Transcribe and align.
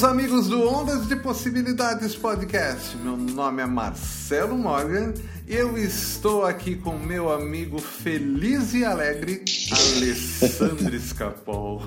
Meus 0.00 0.04
amigos 0.04 0.48
do 0.48 0.66
Ondas 0.66 1.06
de 1.06 1.14
Possibilidades 1.16 2.16
Podcast. 2.16 2.96
Meu 2.96 3.18
nome 3.18 3.60
é 3.60 3.66
Marcelo 3.66 4.56
Morgan 4.56 5.12
e 5.46 5.54
eu 5.54 5.76
estou 5.76 6.46
aqui 6.46 6.74
com 6.74 6.96
meu 6.96 7.30
amigo 7.30 7.78
feliz 7.78 8.72
e 8.72 8.82
alegre, 8.82 9.44
Alessandro 9.70 10.96
Escapol. 10.96 11.82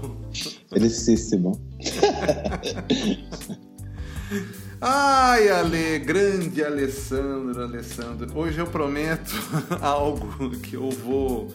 Felicíssimo. 0.70 1.60
Ai, 4.80 5.50
Ale, 5.50 5.98
grande 5.98 6.64
Alessandro, 6.64 7.64
Alessandro. 7.64 8.38
Hoje 8.38 8.60
eu 8.60 8.68
prometo 8.68 9.34
algo 9.82 10.52
que 10.60 10.76
eu 10.76 10.92
vou 10.92 11.52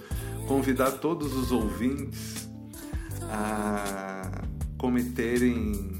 convidar 0.48 0.90
todos 0.90 1.32
os 1.34 1.52
ouvintes 1.52 2.48
a 3.30 4.42
cometerem 4.76 5.97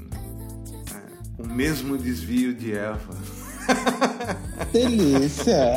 o 1.39 1.47
mesmo 1.47 1.97
desvio 1.97 2.53
de 2.53 2.73
Eva. 2.73 3.15
Delícia! 4.73 5.75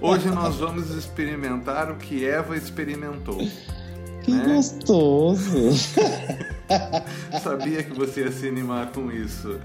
Hoje 0.00 0.28
nós 0.30 0.56
vamos 0.56 0.90
experimentar 0.90 1.90
o 1.90 1.96
que 1.96 2.26
Eva 2.26 2.56
experimentou. 2.56 3.38
Que 4.22 4.32
né? 4.32 4.54
gostoso! 4.54 5.72
Sabia 7.42 7.82
que 7.82 7.92
você 7.92 8.22
ia 8.22 8.32
se 8.32 8.48
animar 8.48 8.90
com 8.92 9.12
isso. 9.12 9.60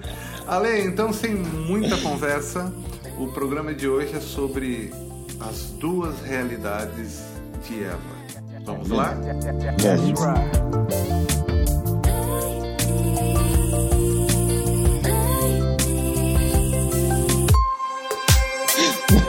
Ale, 0.45 0.85
então, 0.85 1.13
sem 1.13 1.33
muita 1.33 1.97
conversa, 1.97 2.71
o 3.17 3.27
programa 3.27 3.73
de 3.73 3.87
hoje 3.87 4.15
é 4.15 4.19
sobre 4.19 4.91
as 5.39 5.71
duas 5.79 6.21
realidades 6.21 7.21
de 7.67 7.83
Eva. 7.83 8.21
Vamos 8.65 8.89
lá? 8.89 9.15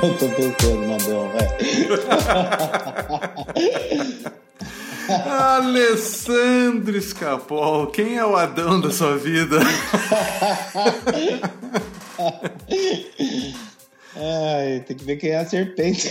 Eu 0.02 0.18
tô 0.18 0.28
pensando 0.30 0.80
no 0.84 0.94
Adão, 0.94 1.30
velho. 1.30 1.48
Alessandro 5.30 6.96
Escapol, 6.96 7.86
quem 7.86 8.16
é 8.16 8.26
o 8.26 8.34
Adão 8.34 8.80
da 8.80 8.90
sua 8.90 9.16
vida? 9.16 9.60
Ai, 14.16 14.80
tem 14.80 14.96
que 14.96 15.04
ver 15.04 15.16
quem 15.18 15.30
é 15.30 15.38
a 15.38 15.46
serpente. 15.46 16.10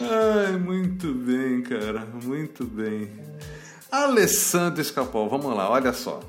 Ai, 0.00 0.52
muito 0.58 1.14
bem, 1.14 1.62
cara, 1.62 2.06
muito 2.22 2.64
bem. 2.64 3.10
Alessandro 3.90 4.82
Escapol, 4.82 5.30
vamos 5.30 5.56
lá, 5.56 5.70
olha 5.70 5.94
só. 5.94 6.20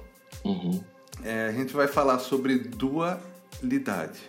Uhum. 0.46 0.84
É, 1.24 1.48
a 1.48 1.52
gente 1.52 1.74
vai 1.74 1.88
falar 1.88 2.20
sobre 2.20 2.58
dualidade. 2.60 4.20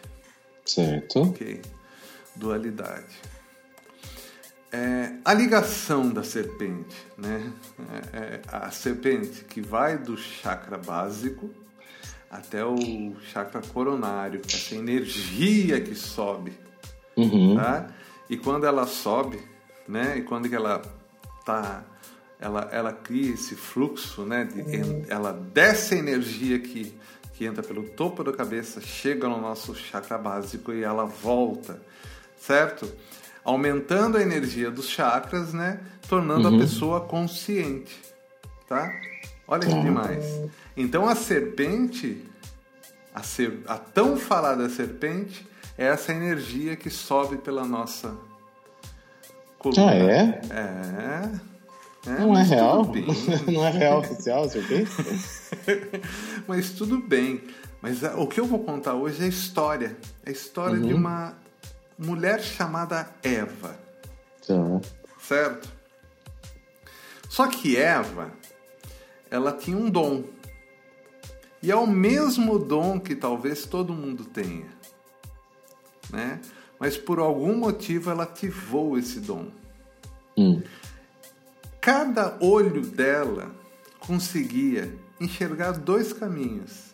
Certo. 0.64 1.22
Ok. 1.22 1.60
Dualidade. 2.34 3.14
É, 4.72 5.12
a 5.24 5.32
ligação 5.32 6.08
da 6.10 6.22
serpente, 6.22 6.96
né? 7.16 7.52
É, 8.12 8.18
é, 8.18 8.42
a 8.48 8.70
serpente 8.70 9.44
que 9.44 9.60
vai 9.60 9.96
do 9.96 10.16
chakra 10.16 10.76
básico 10.76 11.50
até 12.30 12.64
o 12.64 12.76
chakra 13.32 13.62
coronário, 13.72 14.40
essa 14.46 14.74
energia 14.74 15.80
que 15.80 15.94
sobe, 15.94 16.52
Uhum. 17.16 17.54
tá? 17.56 17.88
E 18.28 18.36
quando 18.36 18.66
ela 18.66 18.86
sobe, 18.86 19.40
né? 19.88 20.18
E 20.18 20.22
quando 20.22 20.48
que 20.48 20.54
ela 20.54 20.82
tá, 21.44 21.84
ela, 22.40 22.68
ela 22.72 22.92
cria 22.92 23.32
esse 23.34 23.54
fluxo, 23.54 24.24
né? 24.24 24.44
De, 24.44 25.10
ela 25.10 25.32
desce 25.32 25.94
a 25.94 25.98
energia 25.98 26.58
que 26.58 26.94
que 27.34 27.44
entra 27.44 27.62
pelo 27.62 27.82
topo 27.82 28.24
da 28.24 28.32
cabeça, 28.32 28.80
chega 28.80 29.28
no 29.28 29.38
nosso 29.38 29.74
chakra 29.74 30.16
básico 30.16 30.72
e 30.72 30.82
ela 30.82 31.04
volta, 31.04 31.78
certo? 32.40 32.90
Aumentando 33.44 34.16
a 34.16 34.22
energia 34.22 34.70
dos 34.70 34.88
chakras, 34.88 35.52
né? 35.52 35.80
Tornando 36.08 36.48
Uhum. 36.48 36.56
a 36.56 36.58
pessoa 36.58 37.00
consciente, 37.02 37.94
tá? 38.66 38.90
Olha 39.46 39.66
que 39.68 39.74
Tá. 39.74 39.80
demais. 39.82 40.24
Então 40.74 41.06
a 41.06 41.14
serpente, 41.14 42.24
a, 43.14 43.22
ser, 43.22 43.60
a 43.66 43.76
tão 43.76 44.16
falada 44.16 44.66
serpente, 44.70 45.46
é 45.76 45.84
essa 45.88 46.12
energia 46.12 46.74
que 46.74 46.88
sobe 46.88 47.36
pela 47.36 47.66
nossa 47.66 48.16
coluna. 49.58 49.90
Ah, 49.90 49.94
é? 49.94 50.40
É. 50.50 51.55
É, 52.06 52.20
Não 52.20 52.36
é 52.38 52.42
real? 52.42 52.92
Não 53.52 53.66
é 53.66 53.70
real 53.70 53.98
oficial 54.00 54.44
a 54.44 54.48
serpente? 54.48 54.90
Mas 56.46 56.70
tudo 56.70 56.98
bem. 56.98 57.42
Mas 57.82 58.02
ah, 58.04 58.16
o 58.16 58.26
que 58.26 58.38
eu 58.40 58.46
vou 58.46 58.60
contar 58.60 58.94
hoje 58.94 59.22
é 59.22 59.24
a 59.26 59.28
história. 59.28 59.96
É 60.24 60.30
a 60.30 60.32
história 60.32 60.78
de 60.78 60.94
uma 60.94 61.34
mulher 61.98 62.40
chamada 62.40 63.08
Eva, 63.22 63.76
Tá. 64.46 64.54
certo? 65.18 65.68
Só 67.28 67.48
que 67.48 67.76
Eva, 67.76 68.30
ela 69.30 69.52
tinha 69.52 69.76
um 69.76 69.90
dom. 69.90 70.22
E 71.62 71.70
é 71.70 71.76
o 71.76 71.86
mesmo 71.86 72.58
dom 72.58 73.00
que 73.00 73.16
talvez 73.16 73.66
todo 73.66 73.92
mundo 73.92 74.24
tenha, 74.24 74.66
né? 76.10 76.40
Mas 76.78 76.96
por 76.96 77.18
algum 77.18 77.56
motivo 77.56 78.10
ela 78.10 78.22
ativou 78.22 78.96
esse 78.96 79.18
dom. 79.18 79.48
Hum. 80.36 80.62
Cada 81.86 82.36
olho 82.40 82.80
dela 82.80 83.54
conseguia 84.00 84.92
enxergar 85.20 85.70
dois 85.70 86.12
caminhos, 86.12 86.92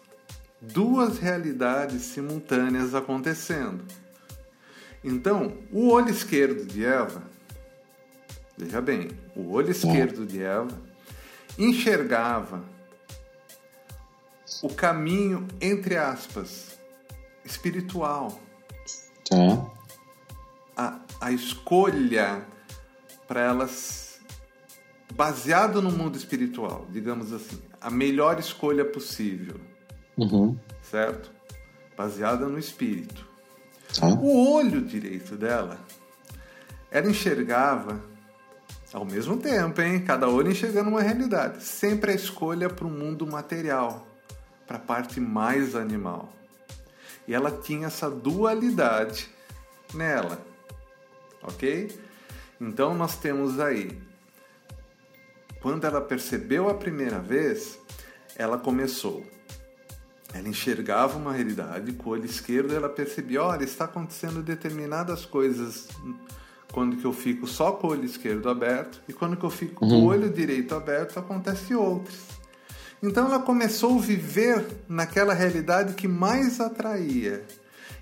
duas 0.61 1.17
realidades 1.17 2.03
simultâneas 2.03 2.95
acontecendo. 2.95 3.83
Então, 5.03 5.57
o 5.73 5.89
olho 5.89 6.11
esquerdo 6.11 6.67
de 6.67 6.85
Eva, 6.85 7.23
veja 8.55 8.83
bem, 8.83 9.09
o 9.35 9.53
olho 9.53 9.71
esquerdo 9.71 10.27
de 10.27 10.43
Eva 10.43 10.79
enxergava 11.59 12.63
o 14.63 14.69
caminho, 14.69 15.49
entre 15.59 15.97
aspas, 15.97 16.79
espiritual, 17.47 18.39
Tá. 19.27 19.71
a, 20.77 21.01
a 21.19 21.33
escolha 21.33 22.47
para 23.27 23.41
elas 23.41 24.02
baseado 25.15 25.81
no 25.83 25.91
mundo 25.91 26.17
espiritual, 26.17 26.87
digamos 26.91 27.33
assim, 27.33 27.61
a 27.81 27.91
melhor 27.91 28.39
escolha 28.39 28.85
possível, 28.85 29.57
Uhum. 30.17 30.57
certo? 30.83 31.31
Baseada 31.97 32.47
no 32.49 32.59
espírito. 32.59 33.27
Tá. 33.99 34.07
O 34.07 34.53
olho 34.55 34.81
direito 34.83 35.37
dela, 35.37 35.79
ela 36.91 37.09
enxergava 37.09 38.01
ao 38.93 39.05
mesmo 39.05 39.37
tempo, 39.37 39.81
hein? 39.81 40.03
Cada 40.05 40.29
olho 40.29 40.51
enxergando 40.51 40.91
uma 40.91 41.03
realidade. 41.03 41.63
Sempre 41.63 42.13
a 42.13 42.15
escolha 42.15 42.69
para 42.69 42.87
o 42.87 42.91
mundo 42.91 43.27
material, 43.27 44.07
para 44.67 44.77
a 44.77 44.81
parte 44.81 45.21
mais 45.21 45.75
animal. 45.75 46.33
E 47.27 47.35
ela 47.35 47.51
tinha 47.51 47.87
essa 47.87 48.11
dualidade 48.11 49.29
nela, 49.95 50.39
ok? 51.43 51.91
Então 52.61 52.95
nós 52.95 53.17
temos 53.17 53.61
aí, 53.61 53.99
quando 55.63 55.85
ela 55.85 56.01
percebeu 56.01 56.69
a 56.69 56.75
primeira 56.75 57.21
vez, 57.21 57.79
ela 58.37 58.59
começou. 58.59 59.25
Ela 60.35 60.49
enxergava 60.49 61.17
uma 61.17 61.33
realidade 61.33 61.93
com 61.93 62.11
o 62.11 62.13
olho 62.13 62.25
esquerdo, 62.25 62.75
ela 62.75 62.89
percebia, 62.89 63.43
olha, 63.43 63.63
está 63.63 63.85
acontecendo 63.85 64.43
determinadas 64.43 65.25
coisas 65.25 65.89
quando 66.73 66.97
que 66.97 67.05
eu 67.05 67.13
fico 67.13 67.47
só 67.47 67.73
com 67.73 67.87
o 67.87 67.91
olho 67.91 68.05
esquerdo 68.05 68.49
aberto 68.49 69.01
e 69.07 69.13
quando 69.13 69.37
que 69.37 69.45
eu 69.45 69.51
fico 69.51 69.75
com 69.75 69.87
o 69.87 70.07
olho 70.07 70.31
direito 70.31 70.75
aberto 70.75 71.19
acontece 71.19 71.75
outras. 71.75 72.19
Então 73.03 73.27
ela 73.27 73.41
começou 73.41 73.99
a 73.99 74.01
viver 74.01 74.67
naquela 74.89 75.35
realidade 75.35 75.95
que 75.95 76.09
mais 76.09 76.61
atraía. 76.61 77.45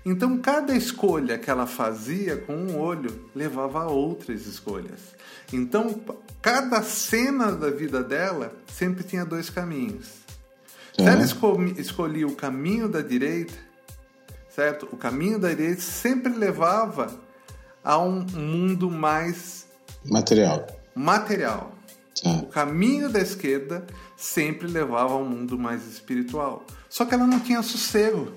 Então 0.05 0.37
cada 0.39 0.75
escolha 0.75 1.37
que 1.37 1.49
ela 1.49 1.67
fazia 1.67 2.37
com 2.37 2.55
um 2.55 2.79
olho 2.79 3.29
levava 3.35 3.83
a 3.83 3.87
outras 3.87 4.45
escolhas. 4.47 4.99
Então 5.53 6.01
cada 6.41 6.81
cena 6.81 7.51
da 7.51 7.69
vida 7.69 8.03
dela 8.03 8.53
sempre 8.67 9.03
tinha 9.03 9.23
dois 9.23 9.49
caminhos. 9.49 10.07
Se 10.97 11.03
ela 11.03 11.23
esco- 11.23 11.61
escolhia 11.77 12.27
o 12.27 12.35
caminho 12.35 12.89
da 12.89 13.01
direita, 13.01 13.53
certo? 14.49 14.87
O 14.91 14.97
caminho 14.97 15.37
da 15.39 15.49
direita 15.49 15.81
sempre 15.81 16.33
levava 16.33 17.13
a 17.83 17.97
um 17.97 18.25
mundo 18.33 18.89
mais 18.89 19.67
Material. 20.05 20.67
material. 20.95 21.71
O 22.25 22.45
caminho 22.47 23.09
da 23.09 23.19
esquerda 23.19 23.85
sempre 24.17 24.67
levava 24.67 25.13
a 25.13 25.17
um 25.17 25.25
mundo 25.25 25.57
mais 25.57 25.87
espiritual. 25.87 26.65
Só 26.89 27.05
que 27.05 27.13
ela 27.15 27.25
não 27.25 27.39
tinha 27.39 27.63
sossego. 27.63 28.31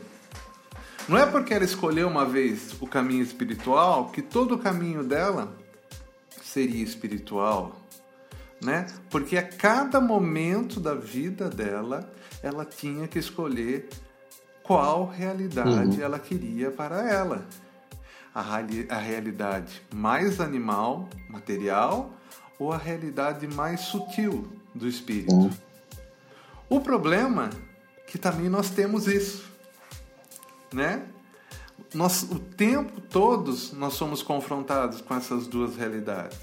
Não 1.09 1.19
é 1.19 1.27
porque 1.27 1.53
ela 1.53 1.65
escolheu 1.65 2.09
uma 2.09 2.25
vez 2.25 2.75
o 2.81 2.87
caminho 2.87 3.23
espiritual 3.23 4.09
que 4.11 4.23
todo 4.23 4.55
o 4.55 4.59
caminho 4.59 5.05
dela 5.05 5.55
seria 6.43 6.83
espiritual, 6.83 7.77
né? 8.62 8.87
Porque 9.11 9.37
a 9.37 9.43
cada 9.43 10.01
momento 10.01 10.81
da 10.81 10.95
vida 10.95 11.51
dela, 11.51 12.11
ela 12.43 12.65
tinha 12.65 13.06
que 13.06 13.19
escolher 13.19 13.89
qual 14.62 15.06
realidade 15.06 16.01
ela 16.01 16.19
queria 16.19 16.71
para 16.71 17.06
ela. 17.06 17.47
A, 18.35 18.41
a 18.89 18.99
realidade 18.99 19.83
mais 19.95 20.41
animal, 20.41 21.09
material, 21.29 22.12
ou 22.59 22.73
a 22.73 22.79
realidade 22.79 23.47
mais 23.47 23.81
sutil 23.81 24.49
do 24.75 24.89
espírito. 24.89 25.35
Hum. 25.35 25.51
O 26.69 26.81
problema 26.81 27.51
é 27.99 28.01
que 28.11 28.19
também 28.19 28.49
nós 28.49 28.71
temos 28.71 29.06
isso, 29.06 29.54
né? 30.75 31.06
Nós, 31.94 32.23
o 32.25 32.38
tempo 32.38 33.00
todos 33.00 33.73
nós 33.73 33.94
somos 33.94 34.23
confrontados 34.23 35.00
com 35.00 35.15
essas 35.15 35.47
duas 35.47 35.76
realidades. 35.76 36.38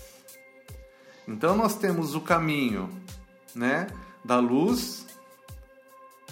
Então 1.28 1.56
nós 1.56 1.76
temos 1.76 2.16
o 2.16 2.22
caminho, 2.22 2.90
né, 3.54 3.88
da 4.24 4.40
luz, 4.40 5.06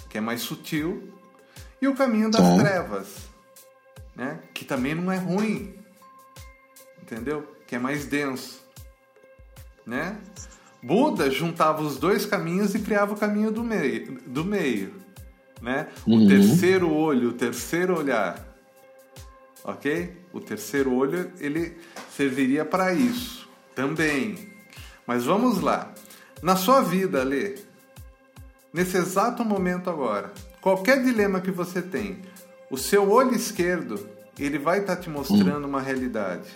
que 0.09 0.17
é 0.17 0.21
mais 0.21 0.41
sutil, 0.41 1.13
e 1.81 1.87
o 1.87 1.95
caminho 1.95 2.31
das 2.31 2.41
Tá. 2.41 2.57
trevas, 2.57 3.29
né, 4.15 4.39
que 4.53 4.65
também 4.65 4.95
não 4.95 5.11
é 5.11 5.17
ruim, 5.17 5.75
entendeu? 7.01 7.55
Que 7.67 7.75
é 7.75 7.79
mais 7.79 8.05
denso, 8.05 8.61
né? 9.85 10.17
Buda 10.81 11.29
juntava 11.29 11.81
os 11.81 11.97
dois 11.97 12.25
caminhos 12.25 12.73
e 12.73 12.79
criava 12.79 13.13
o 13.13 13.17
caminho 13.17 13.51
do 13.51 13.63
meio, 13.63 14.19
do 14.21 14.45
meio, 14.45 14.93
né? 15.61 15.87
O 16.05 16.11
Uhum. 16.15 16.27
terceiro 16.27 16.91
olho, 16.93 17.29
o 17.29 17.33
terceiro 17.33 17.97
olhar, 17.97 18.45
ok? 19.63 20.17
O 20.33 20.39
terceiro 20.39 20.93
olho 20.93 21.31
ele 21.39 21.77
serviria 22.15 22.63
para 22.65 22.93
isso 22.93 23.47
também. 23.75 24.49
Mas 25.05 25.25
vamos 25.25 25.59
lá. 25.61 25.91
Na 26.41 26.55
sua 26.55 26.81
vida, 26.81 27.23
Lê, 27.23 27.55
nesse 28.73 28.97
exato 28.97 29.43
momento 29.43 29.89
agora, 29.89 30.31
qualquer 30.61 31.03
dilema 31.03 31.41
que 31.41 31.51
você 31.51 31.81
tem, 31.81 32.19
o 32.69 32.77
seu 32.77 33.09
olho 33.11 33.33
esquerdo 33.35 34.07
ele 34.37 34.57
vai 34.57 34.79
estar 34.79 34.95
te 34.95 35.09
mostrando 35.09 35.65
uma 35.65 35.81
realidade. 35.81 36.47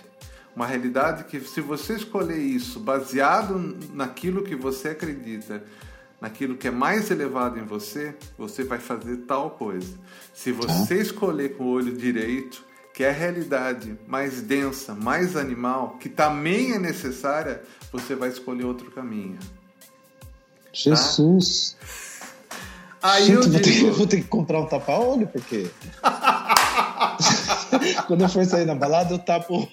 Uma 0.56 0.66
realidade 0.66 1.24
que, 1.24 1.40
se 1.40 1.60
você 1.60 1.94
escolher 1.94 2.38
isso 2.38 2.78
baseado 2.80 3.76
naquilo 3.92 4.42
que 4.44 4.54
você 4.54 4.90
acredita, 4.90 5.62
naquilo 6.24 6.56
que 6.56 6.68
é 6.68 6.70
mais 6.70 7.10
elevado 7.10 7.58
em 7.58 7.64
você, 7.64 8.16
você 8.38 8.64
vai 8.64 8.78
fazer 8.78 9.18
tal 9.28 9.50
coisa. 9.50 9.94
Se 10.32 10.52
você 10.52 11.02
escolher 11.02 11.54
com 11.54 11.64
o 11.64 11.68
olho 11.68 11.94
direito, 11.94 12.64
que 12.94 13.04
é 13.04 13.10
a 13.10 13.12
realidade 13.12 13.98
mais 14.06 14.40
densa, 14.40 14.94
mais 14.94 15.36
animal, 15.36 15.98
que 16.00 16.08
também 16.08 16.72
é 16.72 16.78
necessária, 16.78 17.62
você 17.92 18.14
vai 18.14 18.30
escolher 18.30 18.64
outro 18.64 18.90
caminho. 18.90 19.38
Jesus. 20.72 21.76
Aí 23.02 23.26
Gente, 23.26 23.34
eu 23.34 23.42
vou, 23.42 23.60
ter, 23.60 23.70
digo, 23.70 23.92
vou 23.92 24.06
ter 24.06 24.22
que 24.22 24.28
comprar 24.28 24.60
um 24.60 24.66
tapa-olho, 24.66 25.26
porque. 25.26 25.68
Quando 28.06 28.22
eu 28.22 28.28
for 28.30 28.46
sair 28.46 28.64
na 28.64 28.74
balada, 28.74 29.12
eu 29.12 29.18
tapo 29.18 29.68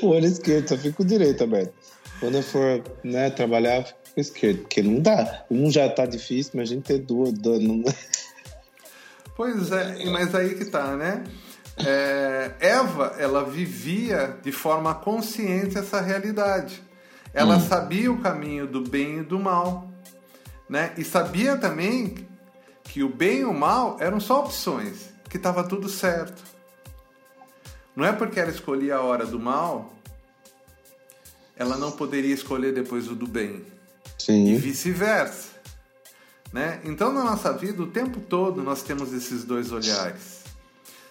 o 0.00 0.06
olho 0.06 0.24
esquerdo, 0.24 0.70
só 0.70 0.76
fico 0.78 1.02
o 1.02 1.06
direito 1.06 1.44
aberto. 1.44 1.74
Quando 2.18 2.36
eu 2.36 2.42
for 2.42 2.82
né, 3.04 3.28
trabalhar, 3.28 3.78
eu 3.78 3.84
com 4.18 4.20
esquerdo, 4.20 4.58
porque 4.62 4.82
não 4.82 5.00
dá. 5.00 5.44
Um 5.48 5.70
já 5.70 5.88
tá 5.88 6.04
difícil, 6.04 6.52
mas 6.56 6.70
a 6.70 6.74
gente 6.74 6.84
ter 6.84 6.98
duas. 6.98 7.32
duas 7.32 7.62
não... 7.62 7.84
Pois 9.36 9.70
é, 9.70 10.04
mas 10.06 10.34
aí 10.34 10.56
que 10.56 10.64
tá, 10.64 10.96
né? 10.96 11.22
É, 11.76 12.50
Eva, 12.58 13.14
ela 13.20 13.44
vivia 13.44 14.36
de 14.42 14.50
forma 14.50 14.92
consciente 14.96 15.78
essa 15.78 16.00
realidade. 16.00 16.82
Ela 17.32 17.60
sabia 17.60 18.10
o 18.10 18.18
caminho 18.18 18.66
do 18.66 18.80
bem 18.80 19.18
e 19.18 19.22
do 19.22 19.38
mal, 19.38 19.88
né? 20.68 20.92
E 20.98 21.04
sabia 21.04 21.56
também 21.56 22.26
que 22.82 23.04
o 23.04 23.08
bem 23.08 23.40
e 23.40 23.44
o 23.44 23.54
mal 23.54 23.96
eram 24.00 24.18
só 24.18 24.40
opções, 24.40 25.10
que 25.30 25.36
estava 25.36 25.62
tudo 25.62 25.88
certo. 25.88 26.42
Não 27.94 28.04
é 28.04 28.12
porque 28.12 28.40
ela 28.40 28.50
escolhia 28.50 28.96
a 28.96 29.02
hora 29.02 29.24
do 29.24 29.38
mal, 29.38 29.94
ela 31.54 31.76
não 31.76 31.92
poderia 31.92 32.34
escolher 32.34 32.72
depois 32.72 33.08
o 33.08 33.14
do 33.14 33.26
bem 33.28 33.77
e 34.28 34.32
Sim. 34.32 34.58
vice-versa. 34.58 35.48
Né? 36.52 36.80
Então, 36.84 37.12
na 37.12 37.24
nossa 37.24 37.52
vida, 37.52 37.82
o 37.82 37.86
tempo 37.86 38.20
todo 38.20 38.62
nós 38.62 38.82
temos 38.82 39.12
esses 39.12 39.44
dois 39.44 39.72
olhares. 39.72 40.38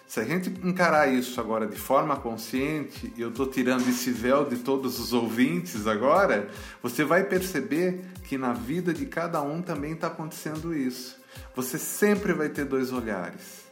Se 0.06 0.20
a 0.20 0.24
gente 0.24 0.48
encarar 0.66 1.12
isso 1.12 1.38
agora 1.38 1.66
de 1.66 1.76
forma 1.76 2.16
consciente, 2.16 3.12
e 3.14 3.20
eu 3.20 3.28
estou 3.28 3.46
tirando 3.46 3.86
esse 3.88 4.10
véu 4.10 4.44
de 4.44 4.56
todos 4.56 4.98
os 4.98 5.12
ouvintes 5.12 5.86
agora, 5.86 6.48
você 6.82 7.04
vai 7.04 7.24
perceber 7.24 8.00
que 8.24 8.38
na 8.38 8.54
vida 8.54 8.94
de 8.94 9.04
cada 9.04 9.42
um 9.42 9.60
também 9.60 9.92
está 9.92 10.06
acontecendo 10.06 10.74
isso. 10.74 11.18
Você 11.54 11.78
sempre 11.78 12.32
vai 12.32 12.48
ter 12.48 12.64
dois 12.64 12.90
olhares. 12.90 13.68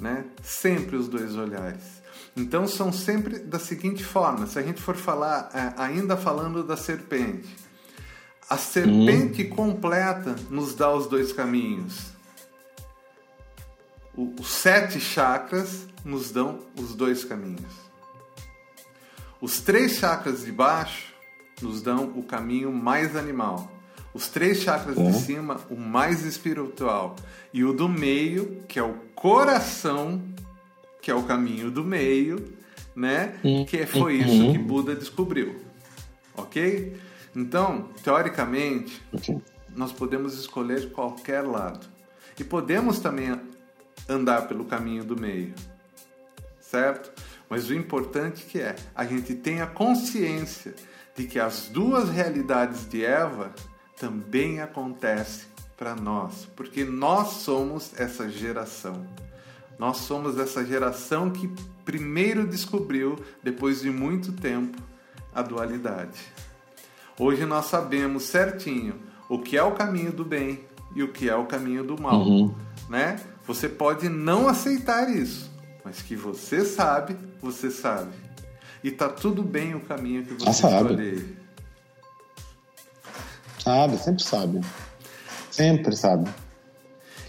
Né? 0.00 0.24
Sempre 0.42 0.96
os 0.96 1.08
dois 1.08 1.34
olhares. 1.34 2.00
Então 2.36 2.66
são 2.66 2.92
sempre 2.92 3.40
da 3.40 3.58
seguinte 3.58 4.04
forma: 4.04 4.46
se 4.46 4.58
a 4.58 4.62
gente 4.62 4.80
for 4.80 4.94
falar, 4.94 5.50
é, 5.52 5.74
ainda 5.82 6.16
falando 6.16 6.62
da 6.62 6.76
serpente, 6.76 7.48
a 8.50 8.56
serpente 8.58 9.44
completa 9.44 10.34
nos 10.50 10.74
dá 10.74 10.92
os 10.92 11.06
dois 11.06 11.32
caminhos. 11.32 12.10
O- 14.16 14.34
os 14.40 14.48
sete 14.50 14.98
chakras 15.00 15.86
nos 16.04 16.30
dão 16.30 16.58
os 16.76 16.94
dois 16.94 17.24
caminhos. 17.24 17.72
Os 19.40 19.60
três 19.60 19.92
chakras 19.96 20.44
de 20.44 20.52
baixo 20.52 21.14
nos 21.62 21.80
dão 21.80 22.12
o 22.16 22.22
caminho 22.22 22.72
mais 22.72 23.16
animal. 23.16 23.70
Os 24.12 24.28
três 24.28 24.60
chakras 24.62 24.96
de 24.96 25.02
cima, 25.20 25.60
o 25.70 25.76
mais 25.76 26.24
espiritual. 26.24 27.14
E 27.54 27.62
o 27.64 27.72
do 27.72 27.88
meio, 27.88 28.62
que 28.66 28.78
é 28.78 28.82
o 28.82 28.94
coração, 29.14 30.20
que 31.00 31.10
é 31.10 31.14
o 31.14 31.22
caminho 31.22 31.70
do 31.70 31.84
meio, 31.84 32.52
né? 32.94 33.38
Que 33.64 33.86
foi 33.86 34.14
isso 34.16 34.52
que 34.52 34.58
Buda 34.58 34.94
descobriu. 34.96 35.60
Ok? 36.36 36.96
Então, 37.34 37.90
teoricamente, 38.02 39.02
nós 39.74 39.92
podemos 39.92 40.38
escolher 40.38 40.90
qualquer 40.92 41.42
lado. 41.42 41.86
E 42.38 42.44
podemos 42.44 42.98
também 42.98 43.38
andar 44.08 44.48
pelo 44.48 44.64
caminho 44.64 45.04
do 45.04 45.18
meio. 45.18 45.54
Certo? 46.60 47.12
Mas 47.48 47.68
o 47.68 47.74
importante 47.74 48.44
que 48.44 48.60
é, 48.60 48.76
a 48.94 49.04
gente 49.04 49.34
tenha 49.34 49.66
consciência 49.66 50.74
de 51.16 51.26
que 51.26 51.38
as 51.38 51.68
duas 51.68 52.08
realidades 52.08 52.88
de 52.88 53.04
Eva 53.04 53.52
também 53.98 54.60
acontecem 54.60 55.50
para 55.76 55.94
nós, 55.94 56.48
porque 56.54 56.84
nós 56.84 57.28
somos 57.28 57.98
essa 57.98 58.28
geração. 58.28 59.06
Nós 59.78 59.98
somos 59.98 60.38
essa 60.38 60.64
geração 60.64 61.30
que 61.30 61.50
primeiro 61.84 62.46
descobriu, 62.46 63.18
depois 63.42 63.80
de 63.80 63.90
muito 63.90 64.32
tempo, 64.32 64.80
a 65.34 65.42
dualidade. 65.42 66.20
Hoje 67.20 67.44
nós 67.44 67.66
sabemos 67.66 68.22
certinho 68.24 68.94
o 69.28 69.38
que 69.38 69.54
é 69.56 69.62
o 69.62 69.72
caminho 69.72 70.10
do 70.10 70.24
bem 70.24 70.64
e 70.96 71.02
o 71.02 71.12
que 71.12 71.28
é 71.28 71.36
o 71.36 71.44
caminho 71.44 71.84
do 71.84 72.00
mal, 72.00 72.22
Uhum. 72.22 72.54
né? 72.88 73.16
Você 73.46 73.68
pode 73.68 74.08
não 74.08 74.48
aceitar 74.48 75.10
isso, 75.10 75.50
mas 75.84 76.00
que 76.00 76.16
você 76.16 76.64
sabe, 76.64 77.14
você 77.42 77.70
sabe. 77.70 78.10
E 78.82 78.90
tá 78.90 79.06
tudo 79.08 79.42
bem 79.42 79.74
o 79.74 79.80
caminho 79.80 80.24
que 80.24 80.32
você 80.32 80.48
Ah, 80.48 80.52
sabe. 80.54 80.76
escolher. 80.94 81.36
Sabe, 83.62 83.98
sempre 83.98 84.22
sabe. 84.24 84.60
Sempre 85.50 85.94
sabe. 85.96 86.30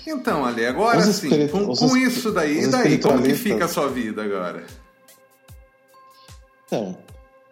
Então, 0.08 0.46
Ale, 0.46 0.66
agora 0.66 1.02
sim, 1.02 1.30
com, 1.50 1.76
com 1.76 1.98
isso 1.98 2.32
daí, 2.32 2.64
e 2.64 2.68
daí, 2.68 2.98
como 2.98 3.22
que 3.22 3.34
fica 3.36 3.66
a 3.66 3.68
sua 3.68 3.90
vida 3.90 4.24
agora? 4.24 4.64
Então, 6.66 6.98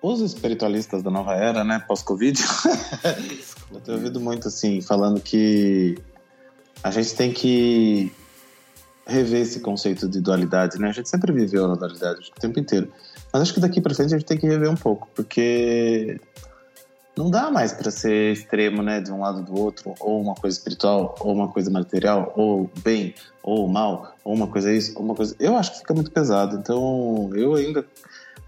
os 0.02 0.22
espiritualistas 0.22 1.04
da 1.04 1.12
nova 1.12 1.36
era, 1.36 1.64
né, 1.64 1.84
pós-Covid, 1.88 2.42
eu 3.72 3.80
tenho 3.82 3.98
ouvido 3.98 4.20
muito 4.20 4.48
assim, 4.48 4.82
falando 4.82 5.20
que 5.20 5.98
a 6.84 6.92
gente 6.92 7.16
tem 7.16 7.34
que 7.34 8.12
rever 9.06 9.42
esse 9.42 9.60
conceito 9.60 10.08
de 10.08 10.22
dualidade, 10.22 10.80
né? 10.80 10.90
A 10.90 10.92
gente 10.92 11.10
sempre 11.10 11.34
viveu 11.34 11.68
na 11.68 11.74
dualidade 11.74 12.32
o 12.36 12.40
tempo 12.40 12.60
inteiro. 12.60 12.92
Mas 13.34 13.42
acho 13.42 13.54
que 13.54 13.60
daqui 13.60 13.82
pra 13.82 13.94
frente 13.94 14.14
a 14.14 14.18
gente 14.18 14.28
tem 14.28 14.38
que 14.38 14.48
rever 14.48 14.70
um 14.70 14.76
pouco, 14.76 15.10
porque 15.16 16.20
não 17.18 17.30
dá 17.30 17.52
mais 17.52 17.74
para 17.74 17.92
ser 17.92 18.32
extremo, 18.32 18.82
né, 18.82 19.02
de 19.02 19.12
um 19.12 19.20
lado 19.20 19.44
do 19.44 19.54
outro, 19.60 19.94
ou 20.00 20.22
uma 20.22 20.36
coisa 20.36 20.58
espiritual, 20.58 21.16
ou 21.20 21.34
uma 21.34 21.50
coisa 21.50 21.70
material, 21.70 22.32
ou 22.36 22.70
bem, 22.82 23.14
ou 23.44 23.68
mal, 23.68 24.16
ou 24.24 24.34
uma 24.34 24.48
coisa 24.48 24.72
isso, 24.72 24.94
ou 24.96 25.04
uma 25.04 25.16
coisa. 25.16 25.36
Eu 25.40 25.58
acho 25.58 25.74
que 25.74 25.80
fica 25.80 25.94
muito 25.94 26.12
pesado. 26.12 26.56
Então, 26.56 27.30
eu 27.34 27.56
ainda 27.56 27.86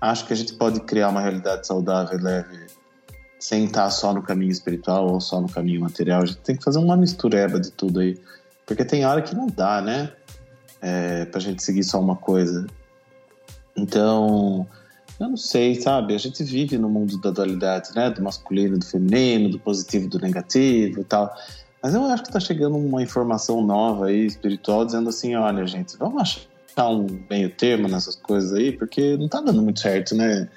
acho 0.01 0.25
que 0.25 0.33
a 0.33 0.35
gente 0.35 0.53
pode 0.55 0.79
criar 0.81 1.09
uma 1.09 1.21
realidade 1.21 1.67
saudável 1.67 2.19
e 2.19 2.21
leve 2.21 2.67
sem 3.39 3.65
estar 3.65 3.89
só 3.91 4.13
no 4.13 4.21
caminho 4.21 4.51
espiritual 4.51 5.07
ou 5.07 5.21
só 5.21 5.39
no 5.39 5.47
caminho 5.47 5.81
material. 5.81 6.23
A 6.23 6.25
gente 6.25 6.39
tem 6.39 6.55
que 6.55 6.63
fazer 6.63 6.79
uma 6.79 6.97
mistureba 6.97 7.59
de 7.59 7.71
tudo 7.71 7.99
aí. 7.99 8.19
Porque 8.65 8.83
tem 8.83 9.05
hora 9.05 9.21
que 9.21 9.35
não 9.35 9.47
dá, 9.47 9.81
né? 9.81 10.11
É, 10.81 11.25
pra 11.25 11.39
gente 11.39 11.63
seguir 11.63 11.83
só 11.83 11.99
uma 11.99 12.15
coisa. 12.15 12.65
Então, 13.75 14.67
eu 15.19 15.29
não 15.29 15.37
sei, 15.37 15.75
sabe? 15.75 16.15
A 16.15 16.17
gente 16.17 16.43
vive 16.43 16.77
no 16.77 16.89
mundo 16.89 17.19
da 17.19 17.31
dualidade, 17.31 17.89
né? 17.95 18.09
Do 18.09 18.21
masculino, 18.21 18.77
do 18.77 18.85
feminino, 18.85 19.49
do 19.49 19.59
positivo, 19.59 20.07
do 20.07 20.19
negativo 20.19 21.01
e 21.01 21.03
tal. 21.03 21.33
Mas 21.81 21.95
eu 21.95 22.03
acho 22.05 22.23
que 22.23 22.31
tá 22.31 22.39
chegando 22.39 22.77
uma 22.77 23.01
informação 23.01 23.63
nova 23.63 24.07
aí, 24.07 24.25
espiritual, 24.25 24.85
dizendo 24.85 25.09
assim: 25.09 25.35
olha, 25.35 25.65
gente, 25.65 25.97
vamos 25.97 26.21
achar 26.21 26.50
um 26.79 27.07
meio 27.29 27.49
termo 27.49 27.87
nessas 27.87 28.15
coisas 28.15 28.53
aí, 28.53 28.71
porque 28.71 29.17
não 29.17 29.27
tá 29.27 29.41
dando 29.41 29.61
muito 29.61 29.79
certo, 29.79 30.15
né? 30.15 30.49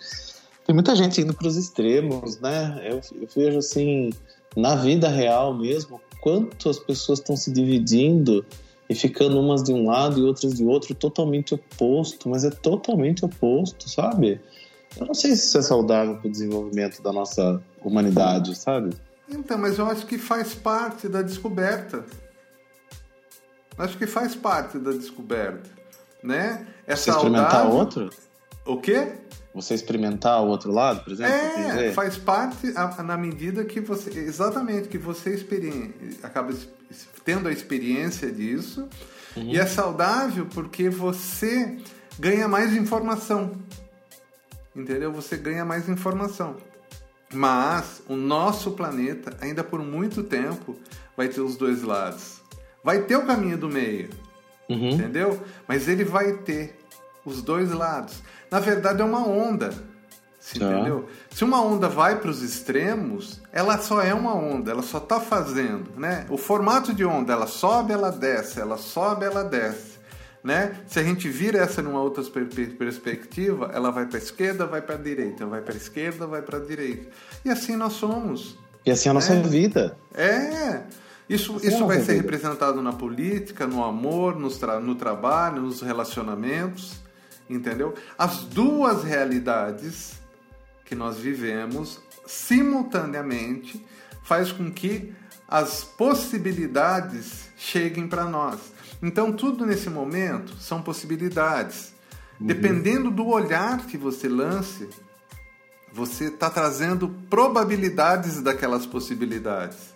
Tem 0.66 0.74
muita 0.74 0.96
gente 0.96 1.20
indo 1.20 1.34
para 1.34 1.46
os 1.46 1.56
extremos, 1.56 2.40
né? 2.40 2.80
Eu, 2.84 3.00
eu 3.20 3.28
vejo 3.34 3.58
assim, 3.58 4.10
na 4.56 4.76
vida 4.76 5.08
real 5.08 5.54
mesmo, 5.54 6.00
quanto 6.20 6.70
as 6.70 6.78
pessoas 6.78 7.18
estão 7.18 7.36
se 7.36 7.52
dividindo 7.52 8.44
e 8.88 8.94
ficando 8.94 9.38
umas 9.40 9.62
de 9.62 9.72
um 9.72 9.86
lado 9.86 10.20
e 10.20 10.22
outras 10.22 10.54
de 10.54 10.64
outro, 10.64 10.94
totalmente 10.94 11.54
oposto, 11.54 12.28
mas 12.28 12.44
é 12.44 12.50
totalmente 12.50 13.24
oposto, 13.24 13.88
sabe? 13.88 14.40
Eu 14.96 15.06
não 15.06 15.14
sei 15.14 15.34
se 15.34 15.46
isso 15.46 15.58
é 15.58 15.62
saudável 15.62 16.16
para 16.16 16.28
o 16.28 16.30
desenvolvimento 16.30 17.02
da 17.02 17.12
nossa 17.12 17.62
humanidade, 17.82 18.54
sabe? 18.54 18.94
Então, 19.28 19.58
mas 19.58 19.78
eu 19.78 19.86
acho 19.86 20.06
que 20.06 20.18
faz 20.18 20.54
parte 20.54 21.08
da 21.08 21.22
descoberta. 21.22 22.04
Acho 23.76 23.98
que 23.98 24.06
faz 24.06 24.34
parte 24.34 24.78
da 24.78 24.92
descoberta, 24.92 25.68
né? 26.24 26.66
É 26.86 26.96
Você 26.96 27.10
experimentar 27.10 27.66
outro? 27.68 28.10
O 28.64 28.78
quê? 28.78 29.12
Você 29.54 29.74
experimentar 29.74 30.42
o 30.42 30.46
outro 30.46 30.72
lado, 30.72 31.04
por 31.04 31.12
exemplo? 31.12 31.32
É, 31.32 31.92
faz 31.92 32.16
parte 32.16 32.72
na 33.04 33.16
medida 33.16 33.64
que 33.64 33.78
você, 33.80 34.10
exatamente, 34.18 34.88
que 34.88 34.98
você 34.98 35.46
acaba 36.22 36.52
tendo 37.24 37.46
a 37.46 37.52
experiência 37.52 38.32
disso. 38.32 38.88
Uhum. 39.36 39.50
E 39.50 39.58
é 39.58 39.66
saudável 39.66 40.46
porque 40.46 40.88
você 40.88 41.78
ganha 42.18 42.48
mais 42.48 42.74
informação. 42.74 43.52
Entendeu? 44.74 45.12
Você 45.12 45.36
ganha 45.36 45.64
mais 45.64 45.88
informação. 45.88 46.56
Mas 47.32 48.02
o 48.08 48.16
nosso 48.16 48.72
planeta, 48.72 49.36
ainda 49.40 49.62
por 49.62 49.80
muito 49.80 50.24
tempo, 50.24 50.76
vai 51.16 51.28
ter 51.28 51.40
os 51.40 51.56
dois 51.56 51.82
lados. 51.82 52.40
Vai 52.82 53.02
ter 53.02 53.16
o 53.16 53.26
caminho 53.26 53.58
do 53.58 53.68
meio. 53.68 54.10
Uhum. 54.68 54.90
Entendeu? 54.90 55.40
Mas 55.66 55.88
ele 55.88 56.04
vai 56.04 56.32
ter 56.32 56.78
os 57.24 57.42
dois 57.42 57.70
lados. 57.72 58.22
Na 58.50 58.60
verdade, 58.60 59.02
é 59.02 59.04
uma 59.04 59.26
onda. 59.26 59.70
Tá. 60.58 60.66
Entendeu? 60.66 61.08
Se 61.30 61.42
uma 61.42 61.62
onda 61.62 61.88
vai 61.88 62.20
para 62.20 62.30
os 62.30 62.42
extremos, 62.42 63.40
ela 63.50 63.78
só 63.78 64.02
é 64.02 64.12
uma 64.12 64.34
onda, 64.34 64.70
ela 64.70 64.82
só 64.82 64.98
está 64.98 65.18
fazendo, 65.18 65.90
né? 65.96 66.26
O 66.28 66.36
formato 66.36 66.92
de 66.92 67.02
onda, 67.04 67.32
ela 67.32 67.46
sobe, 67.46 67.94
ela 67.94 68.10
desce, 68.10 68.60
ela 68.60 68.76
sobe, 68.76 69.24
ela 69.24 69.42
desce, 69.42 69.98
né? 70.42 70.76
Se 70.86 71.00
a 71.00 71.02
gente 71.02 71.30
vira 71.30 71.58
essa 71.58 71.80
numa 71.80 72.02
outra 72.02 72.22
perspectiva, 72.78 73.70
ela 73.72 73.90
vai 73.90 74.04
para 74.04 74.18
a 74.18 74.22
esquerda, 74.22 74.66
vai 74.66 74.82
para 74.82 74.96
a 74.96 74.98
direita, 74.98 75.46
vai 75.46 75.62
para 75.62 75.72
a 75.72 75.76
esquerda, 75.78 76.26
vai 76.26 76.42
para 76.42 76.58
a 76.58 76.60
direita. 76.60 77.10
E 77.42 77.48
assim 77.48 77.74
nós 77.74 77.94
somos. 77.94 78.58
E 78.84 78.90
assim 78.90 79.08
é 79.08 79.10
a 79.10 79.14
nossa 79.14 79.34
né? 79.34 79.42
vida. 79.42 79.96
É. 80.12 80.82
Isso, 81.28 81.56
assim 81.56 81.68
isso 81.68 81.86
vai 81.86 81.98
ser 82.00 82.12
vida. 82.12 82.22
representado 82.22 82.82
na 82.82 82.92
política, 82.92 83.66
no 83.66 83.82
amor, 83.82 84.38
no, 84.38 84.50
tra 84.50 84.78
no 84.78 84.94
trabalho, 84.94 85.62
nos 85.62 85.80
relacionamentos, 85.80 86.96
entendeu? 87.48 87.94
As 88.18 88.44
duas 88.44 89.04
realidades 89.04 90.20
que 90.84 90.94
nós 90.94 91.18
vivemos 91.18 92.00
simultaneamente 92.26 93.84
faz 94.22 94.52
com 94.52 94.70
que 94.70 95.12
as 95.48 95.84
possibilidades 95.84 97.48
cheguem 97.56 98.06
para 98.06 98.24
nós. 98.24 98.58
Então, 99.02 99.32
tudo 99.32 99.66
nesse 99.66 99.90
momento 99.90 100.56
são 100.56 100.82
possibilidades. 100.82 101.92
Uhum. 102.40 102.46
Dependendo 102.46 103.10
do 103.10 103.26
olhar 103.26 103.86
que 103.86 103.96
você 103.96 104.28
lance, 104.28 104.88
você 105.92 106.24
está 106.24 106.50
trazendo 106.50 107.08
probabilidades 107.30 108.40
daquelas 108.42 108.86
possibilidades. 108.86 109.93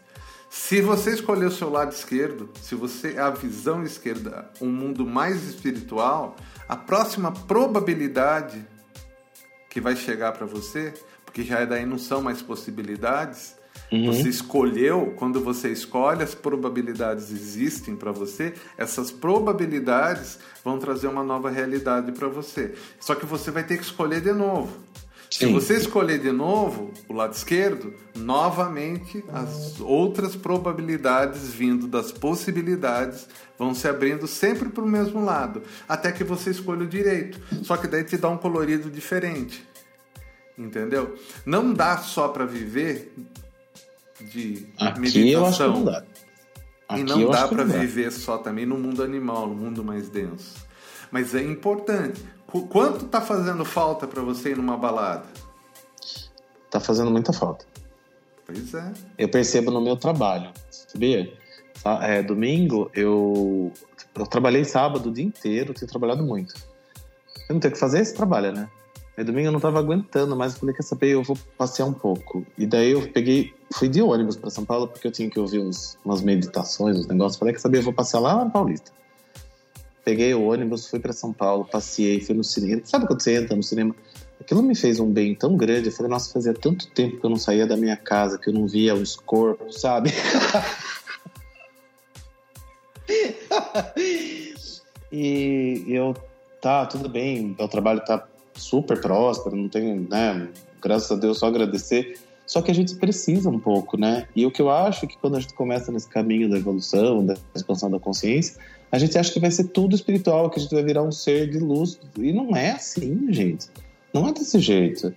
Se 0.51 0.81
você 0.81 1.11
escolher 1.13 1.47
o 1.47 1.51
seu 1.51 1.71
lado 1.71 1.93
esquerdo, 1.93 2.49
se 2.63 2.75
você 2.75 3.19
a 3.19 3.31
visão 3.31 3.83
esquerda, 3.83 4.51
um 4.61 4.71
mundo 4.71 5.07
mais 5.07 5.45
espiritual, 5.45 6.37
a 6.69 6.77
próxima 6.77 7.31
probabilidade 7.31 8.67
que 9.69 9.81
vai 9.81 9.95
chegar 9.95 10.33
para 10.33 10.47
você, 10.47 10.95
porque 11.25 11.43
já 11.43 11.65
daí 11.65 11.85
não 11.85 11.99
são 11.99 12.23
mais 12.23 12.41
possibilidades. 12.41 13.57
Uhum. 13.93 14.13
Você 14.13 14.29
escolheu, 14.29 15.15
quando 15.17 15.41
você 15.41 15.71
escolhe, 15.71 16.23
as 16.23 16.35
probabilidades 16.35 17.31
existem 17.31 17.95
para 17.95 18.11
você, 18.11 18.55
essas 18.77 19.11
probabilidades 19.11 20.39
vão 20.65 20.79
trazer 20.79 21.09
uma 21.09 21.23
nova 21.23 21.49
realidade 21.51 22.13
para 22.13 22.29
você. 22.29 22.75
Só 22.99 23.15
que 23.15 23.25
você 23.25 23.51
vai 23.51 23.65
ter 23.65 23.77
que 23.77 23.85
escolher 23.85 24.21
de 24.21 24.33
novo. 24.33 24.77
Sim. 25.31 25.47
Se 25.47 25.53
você 25.53 25.75
escolher 25.77 26.19
de 26.19 26.33
novo 26.33 26.93
o 27.07 27.13
lado 27.13 27.35
esquerdo, 27.35 27.93
novamente 28.17 29.23
as 29.29 29.79
outras 29.81 30.35
probabilidades 30.35 31.49
vindo 31.53 31.87
das 31.87 32.11
possibilidades 32.11 33.29
vão 33.59 33.75
se 33.75 33.87
abrindo 33.87 34.27
sempre 34.27 34.69
para 34.69 34.83
o 34.83 34.89
mesmo 34.89 35.23
lado, 35.23 35.63
até 35.89 36.11
que 36.13 36.25
você 36.25 36.51
escolha 36.51 36.85
o 36.85 36.87
direito. 36.87 37.41
Só 37.63 37.77
que 37.77 37.87
daí 37.87 38.05
te 38.05 38.17
dá 38.17 38.29
um 38.29 38.39
colorido 38.39 38.91
diferente. 38.91 39.67
Entendeu? 40.57 41.17
Não 41.45 41.73
dá 41.73 41.99
só 41.99 42.29
para 42.29 42.45
viver 42.45 43.13
de 44.21 44.67
Aqui 44.79 45.01
meditação. 45.01 45.73
Não 45.75 45.85
dá. 45.85 46.05
Aqui 46.89 47.01
e 47.03 47.05
não 47.05 47.31
dá 47.31 47.47
para 47.47 47.65
viver 47.65 48.11
só 48.11 48.39
também 48.39 48.65
no 48.65 48.79
mundo 48.79 49.03
animal, 49.03 49.47
no 49.47 49.55
mundo 49.55 49.85
mais 49.85 50.09
denso. 50.09 50.67
Mas 51.13 51.35
é 51.35 51.43
importante. 51.43 52.23
Quanto 52.71 53.05
tá 53.07 53.21
fazendo 53.21 53.65
falta 53.65 54.07
para 54.07 54.23
você 54.23 54.51
ir 54.51 54.57
numa 54.57 54.77
balada? 54.77 55.27
Tá 56.71 56.81
fazendo 56.81 57.11
muita 57.11 57.33
falta. 57.33 57.67
Pois 58.47 58.73
é. 58.73 58.93
Eu 59.19 59.29
percebo 59.29 59.71
no 59.71 59.81
meu 59.81 59.97
trabalho, 59.97 60.51
sabia? 60.71 61.31
É, 62.03 62.23
domingo 62.23 62.91
eu, 62.95 63.71
eu 64.15 64.27
trabalhei 64.27 64.65
sábado 64.65 65.11
o 65.11 65.13
dia 65.13 65.25
inteiro, 65.25 65.75
tenho 65.75 65.91
trabalhado 65.91 66.25
muito. 66.25 66.55
Eu 67.49 67.55
não 67.55 67.61
tenho 67.61 67.73
que 67.73 67.79
fazer 67.79 68.01
esse 68.01 68.15
trabalho, 68.15 68.53
né? 68.53 68.69
Aí 69.17 69.25
domingo 69.25 69.49
eu 69.49 69.53
não 69.53 69.61
tava 69.61 69.79
aguentando, 69.79 70.35
mas 70.35 70.55
eu 70.55 70.61
falei, 70.61 70.75
quer 70.75 70.83
saber, 70.83 71.09
eu 71.09 71.23
vou 71.23 71.37
passear 71.59 71.87
um 71.87 71.93
pouco. 71.93 72.47
E 72.57 72.67
daí 72.67 72.93
eu 72.93 73.13
peguei, 73.13 73.55
fui 73.75 73.89
de 73.89 74.01
ônibus 74.01 74.37
para 74.37 74.49
São 74.49 74.65
Paulo 74.65 74.89
porque 74.89 75.07
eu 75.07 75.13
tinha 75.13 75.29
que 75.29 75.39
ouvir 75.39 75.59
uns, 75.59 75.99
umas 76.05 76.23
meditações, 76.23 76.97
uns 76.97 77.07
negócios. 77.07 77.39
Falei, 77.39 77.53
quer 77.53 77.61
saber, 77.61 77.79
eu 77.79 77.83
vou 77.83 77.93
passear 77.93 78.21
lá 78.21 78.45
na 78.45 78.51
Paulista. 78.51 78.93
Peguei 80.09 80.33
o 80.33 80.49
ônibus, 80.49 80.89
fui 80.89 80.99
para 80.99 81.13
São 81.13 81.35
Paulo, 81.35 81.69
passei, 81.71 82.19
fui 82.23 82.35
no 82.35 82.43
cinema. 82.43 82.81
Sabe 82.83 83.07
quando 83.07 83.21
você 83.21 83.37
entra 83.37 83.55
no 83.55 83.63
cinema? 83.63 83.95
Aquilo 84.41 84.63
me 84.63 84.75
fez 84.75 84.99
um 84.99 85.13
bem 85.13 85.35
tão 85.35 85.55
grande. 85.55 85.89
Eu 85.89 85.93
falei, 85.93 86.11
nossa, 86.11 86.33
fazia 86.33 86.55
tanto 86.55 86.89
tempo 86.93 87.21
que 87.21 87.27
eu 87.27 87.29
não 87.29 87.37
saía 87.37 87.67
da 87.67 87.77
minha 87.77 87.95
casa, 87.95 88.39
que 88.39 88.49
eu 88.49 88.55
não 88.55 88.67
via 88.67 88.95
os 88.95 89.17
corpos, 89.17 89.83
sabe? 89.83 90.09
e 95.13 95.85
eu, 95.89 96.17
tá, 96.63 96.87
tudo 96.87 97.07
bem, 97.07 97.55
meu 97.59 97.69
trabalho 97.69 98.03
tá 98.03 98.27
super 98.55 98.99
próspero, 98.99 99.57
não 99.57 99.69
tenho, 99.69 100.09
né, 100.09 100.49
graças 100.81 101.13
a 101.13 101.17
Deus, 101.17 101.39
só 101.39 101.49
agradecer. 101.49 102.19
Só 102.49 102.63
que 102.63 102.71
a 102.71 102.75
gente 102.75 102.95
precisa 102.95 103.51
um 103.51 103.61
pouco, 103.61 103.99
né? 103.99 104.27
E 104.35 104.47
o 104.47 104.51
que 104.51 104.63
eu 104.63 104.71
acho 104.71 105.05
é 105.05 105.09
que 105.09 105.19
quando 105.19 105.37
a 105.37 105.41
gente 105.41 105.53
começa 105.53 105.93
nesse 105.93 106.09
caminho 106.09 106.49
da 106.49 106.57
evolução, 106.57 107.25
da 107.25 107.37
expansão 107.55 107.91
da 107.91 108.01
consciência, 108.01 108.59
a 108.91 108.99
gente 108.99 109.19
acha 109.19 109.31
que 109.31 109.39
vai 109.39 109.51
ser 109.51 109.65
tudo 109.65 109.95
espiritual, 109.95 110.49
que 110.49 110.59
a 110.59 110.63
gente 110.63 110.75
vai 110.75 110.83
virar 110.83 111.03
um 111.03 111.13
ser 111.13 111.51
de 111.51 111.59
luz. 111.59 112.01
E 112.17 112.33
não 112.33 112.57
é 112.57 112.71
assim, 112.71 113.31
gente. 113.31 113.69
Não 114.15 114.27
é 114.27 114.33
desse 114.33 114.59
jeito. 114.61 115.15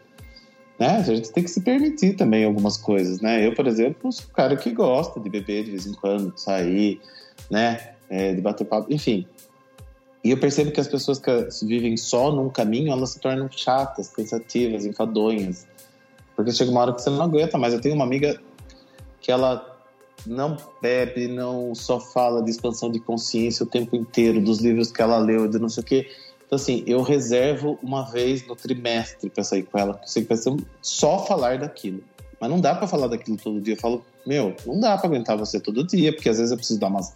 Né? 0.78 0.98
A 0.98 1.04
gente 1.04 1.32
tem 1.32 1.42
que 1.42 1.50
se 1.50 1.62
permitir 1.62 2.18
também 2.18 2.44
algumas 2.44 2.76
coisas, 2.76 3.22
né? 3.22 3.48
Eu, 3.48 3.56
por 3.56 3.66
exemplo, 3.66 4.12
sou 4.12 4.26
um 4.30 4.34
cara 4.34 4.58
que 4.58 4.70
gosta 4.72 5.18
de 5.18 5.30
beber 5.30 5.64
de 5.64 5.72
vez 5.72 5.86
em 5.86 5.94
quando, 5.94 6.34
de 6.34 6.42
sair, 6.42 7.00
né? 7.50 7.94
É, 8.10 8.34
de 8.34 8.42
bater 8.42 8.66
papo, 8.66 8.94
enfim. 8.94 9.26
E 10.22 10.32
eu 10.32 10.38
percebo 10.38 10.72
que 10.72 10.80
as 10.82 10.88
pessoas 10.88 11.18
que 11.18 11.32
vivem 11.66 11.96
só 11.96 12.30
num 12.32 12.50
caminho, 12.50 12.92
elas 12.92 13.12
se 13.12 13.20
tornam 13.20 13.50
chatas, 13.50 14.10
cansativas, 14.10 14.86
enfadonhas. 14.86 15.66
Porque 16.44 16.58
chega 16.58 16.72
uma 16.72 16.82
hora 16.82 16.94
que 16.94 17.02
você 17.02 17.10
não 17.10 17.24
aguenta 17.24 17.58
mais. 17.58 17.74
Eu 17.74 17.82
tenho 17.82 17.96
uma 17.96 18.04
amiga 18.04 18.40
que 19.20 19.32
ela 19.32 19.68
não 20.26 20.58
bebe, 20.82 21.28
não 21.28 21.74
só 21.74 22.00
fala 22.00 22.44
de 22.44 22.52
expansão 22.52 22.92
de 22.92 23.00
consciência 23.00 23.64
o 23.64 23.68
tempo 23.68 23.96
inteiro, 23.96 24.42
dos 24.42 24.60
livros 24.60 24.92
que 24.92 25.02
ela 25.02 25.18
leu, 25.18 25.48
de 25.48 25.60
não 25.60 25.70
sei 25.70 25.84
o 25.84 25.86
quê. 25.86 26.10
Então, 26.46 26.56
assim, 26.58 26.84
eu 26.86 27.02
reservo 27.02 27.80
uma 27.82 28.04
vez 28.12 28.46
no 28.46 28.56
trimestre 28.56 29.30
para 29.30 29.44
sair 29.44 29.64
com 29.64 29.78
ela, 29.78 29.94
porque 29.94 30.06
eu 30.06 30.10
sei 30.10 30.24
que 30.24 30.30
vai 30.30 30.38
ser 30.38 30.54
só 30.82 31.26
falar 31.26 31.58
daquilo. 31.58 32.04
Mas 32.40 32.50
não 32.50 32.60
dá 32.60 32.76
para 32.76 32.88
falar 32.88 33.08
daquilo 33.08 33.38
todo 33.38 33.62
dia. 33.62 33.76
Eu 33.76 33.80
falo, 33.80 34.04
meu, 34.26 34.56
não 34.66 34.80
dá 34.80 34.98
para 34.98 35.08
aguentar 35.08 35.38
você 35.38 35.60
todo 35.60 35.86
dia, 35.86 36.12
porque 36.12 36.28
às 36.28 36.38
vezes 36.38 36.52
eu 36.52 36.58
preciso 36.58 36.80
dar 36.80 36.88
umas 36.88 37.14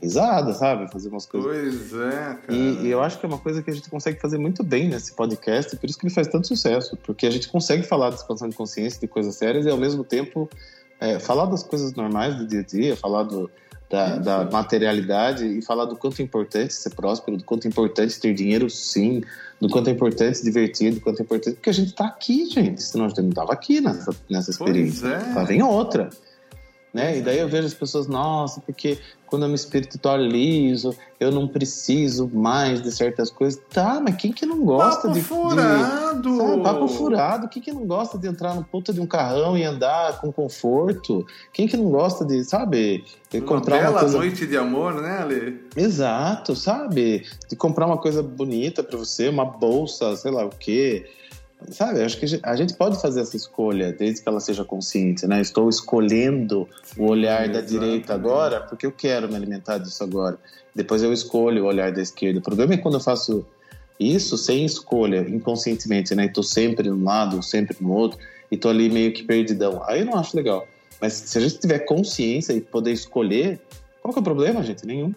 risadas, 0.00 0.58
sabe? 0.58 0.90
Fazer 0.90 1.08
umas 1.08 1.26
coisas. 1.26 1.90
Pois 1.90 2.00
é, 2.00 2.10
cara. 2.10 2.44
E, 2.50 2.86
e, 2.86 2.90
eu 2.90 3.02
acho 3.02 3.18
que 3.18 3.26
é 3.26 3.28
uma 3.28 3.38
coisa 3.38 3.62
que 3.62 3.70
a 3.70 3.74
gente 3.74 3.88
consegue 3.88 4.20
fazer 4.20 4.38
muito 4.38 4.62
bem 4.62 4.88
nesse 4.88 5.14
podcast, 5.14 5.76
por 5.76 5.88
isso 5.88 5.98
que 5.98 6.06
ele 6.06 6.14
faz 6.14 6.26
tanto 6.28 6.46
sucesso, 6.46 6.96
porque 7.04 7.26
a 7.26 7.30
gente 7.30 7.48
consegue 7.48 7.82
falar 7.82 8.10
de 8.10 8.16
expansão 8.16 8.48
de 8.48 8.56
consciência, 8.56 9.00
de 9.00 9.08
coisas 9.08 9.34
sérias, 9.34 9.66
e 9.66 9.70
ao 9.70 9.78
mesmo 9.78 10.04
tempo 10.04 10.48
é, 11.00 11.18
falar 11.18 11.46
das 11.46 11.62
coisas 11.62 11.92
normais 11.94 12.36
do 12.36 12.46
dia 12.46 12.60
a 12.60 12.62
dia, 12.62 12.96
falar 12.96 13.24
do, 13.24 13.50
da, 13.88 14.16
da, 14.16 14.44
materialidade 14.50 15.46
e 15.46 15.62
falar 15.62 15.84
do 15.84 15.96
quanto 15.96 16.20
é 16.20 16.24
importante 16.24 16.72
ser 16.72 16.90
próspero, 16.90 17.36
do 17.36 17.44
quanto 17.44 17.66
é 17.66 17.68
importante 17.68 18.18
ter 18.18 18.34
dinheiro, 18.34 18.68
sim, 18.70 19.22
do 19.60 19.68
quanto 19.68 19.88
é 19.88 19.92
importante 19.92 20.38
se 20.38 20.44
divertir, 20.44 20.92
do 20.94 21.00
quanto 21.00 21.20
é 21.20 21.22
importante. 21.22 21.54
Porque 21.54 21.70
a 21.70 21.74
gente 21.74 21.88
está 21.88 22.06
aqui, 22.06 22.46
gente, 22.46 22.82
senão 22.82 23.06
a 23.06 23.08
gente 23.08 23.22
não 23.22 23.30
estava 23.30 23.52
aqui 23.52 23.80
nessa, 23.80 24.14
nessa 24.28 24.50
experiência. 24.50 25.08
Pois 25.08 25.22
é. 25.22 25.28
Estava 25.28 25.54
em 25.54 25.62
outra. 25.62 26.10
Né? 26.94 27.18
E 27.18 27.22
daí 27.22 27.40
eu 27.40 27.48
vejo 27.48 27.66
as 27.66 27.74
pessoas, 27.74 28.06
nossa, 28.06 28.60
porque 28.60 28.98
quando 29.26 29.42
eu 29.42 29.48
me 29.48 29.56
espiritualizo, 29.56 30.94
eu 31.18 31.32
não 31.32 31.48
preciso 31.48 32.30
mais 32.32 32.80
de 32.80 32.92
certas 32.92 33.32
coisas. 33.32 33.60
Tá, 33.68 34.00
mas 34.00 34.14
quem 34.14 34.32
que 34.32 34.46
não 34.46 34.64
gosta 34.64 35.08
papo 35.08 35.12
de. 35.12 35.20
Furado. 35.20 36.30
De, 36.30 36.36
sabe, 36.36 36.62
papo 36.62 36.86
furado! 36.86 37.48
Quem 37.48 37.60
que 37.60 37.72
não 37.72 37.84
gosta 37.84 38.16
de 38.16 38.28
entrar 38.28 38.54
no 38.54 38.62
puta 38.62 38.92
de 38.92 39.00
um 39.00 39.08
carrão 39.08 39.58
e 39.58 39.64
andar 39.64 40.20
com 40.20 40.30
conforto? 40.30 41.26
Quem 41.52 41.66
que 41.66 41.76
não 41.76 41.90
gosta 41.90 42.24
de, 42.24 42.44
sabe, 42.44 43.04
de 43.28 43.38
uma 43.38 43.46
comprar 43.48 43.90
uma 43.90 43.98
coisa. 43.98 44.18
noite 44.18 44.46
de 44.46 44.56
amor, 44.56 44.94
né, 45.02 45.18
Ale? 45.18 45.64
Exato, 45.76 46.54
sabe? 46.54 47.24
De 47.48 47.56
comprar 47.56 47.86
uma 47.86 47.98
coisa 47.98 48.22
bonita 48.22 48.84
para 48.84 48.96
você, 48.96 49.28
uma 49.28 49.44
bolsa, 49.44 50.14
sei 50.14 50.30
lá 50.30 50.44
o 50.44 50.50
quê. 50.50 51.10
Sabe, 51.70 52.02
acho 52.02 52.18
que 52.18 52.40
a 52.42 52.56
gente 52.56 52.74
pode 52.74 53.00
fazer 53.00 53.20
essa 53.20 53.36
escolha, 53.36 53.92
desde 53.92 54.22
que 54.22 54.28
ela 54.28 54.40
seja 54.40 54.64
consciente, 54.64 55.26
né? 55.26 55.40
Estou 55.40 55.68
escolhendo 55.68 56.68
o 56.96 57.06
olhar 57.06 57.48
da 57.48 57.60
exatamente. 57.60 57.68
direita 57.68 58.14
agora 58.14 58.60
porque 58.60 58.86
eu 58.86 58.92
quero 58.92 59.28
me 59.28 59.36
alimentar 59.36 59.78
disso 59.78 60.02
agora. 60.02 60.38
Depois 60.74 61.02
eu 61.02 61.12
escolho 61.12 61.64
o 61.64 61.66
olhar 61.66 61.92
da 61.92 62.02
esquerda. 62.02 62.38
O 62.38 62.42
problema 62.42 62.74
é 62.74 62.76
quando 62.76 62.94
eu 62.94 63.00
faço 63.00 63.46
isso 63.98 64.36
sem 64.36 64.64
escolha, 64.64 65.20
inconscientemente, 65.28 66.14
né? 66.14 66.26
Estou 66.26 66.42
sempre 66.42 66.90
num 66.90 67.04
lado, 67.04 67.42
sempre 67.42 67.76
no 67.80 67.92
outro, 67.92 68.18
e 68.50 68.56
tô 68.56 68.68
ali 68.68 68.90
meio 68.90 69.12
que 69.12 69.22
perdidão. 69.22 69.82
Aí 69.86 70.00
eu 70.00 70.06
não 70.06 70.18
acho 70.18 70.36
legal. 70.36 70.66
Mas 71.00 71.12
se 71.12 71.38
a 71.38 71.40
gente 71.40 71.58
tiver 71.58 71.80
consciência 71.80 72.52
e 72.52 72.60
poder 72.60 72.92
escolher, 72.92 73.60
qual 74.02 74.12
que 74.12 74.18
é 74.18 74.22
o 74.22 74.24
problema, 74.24 74.62
gente? 74.62 74.86
Nenhum. 74.86 75.14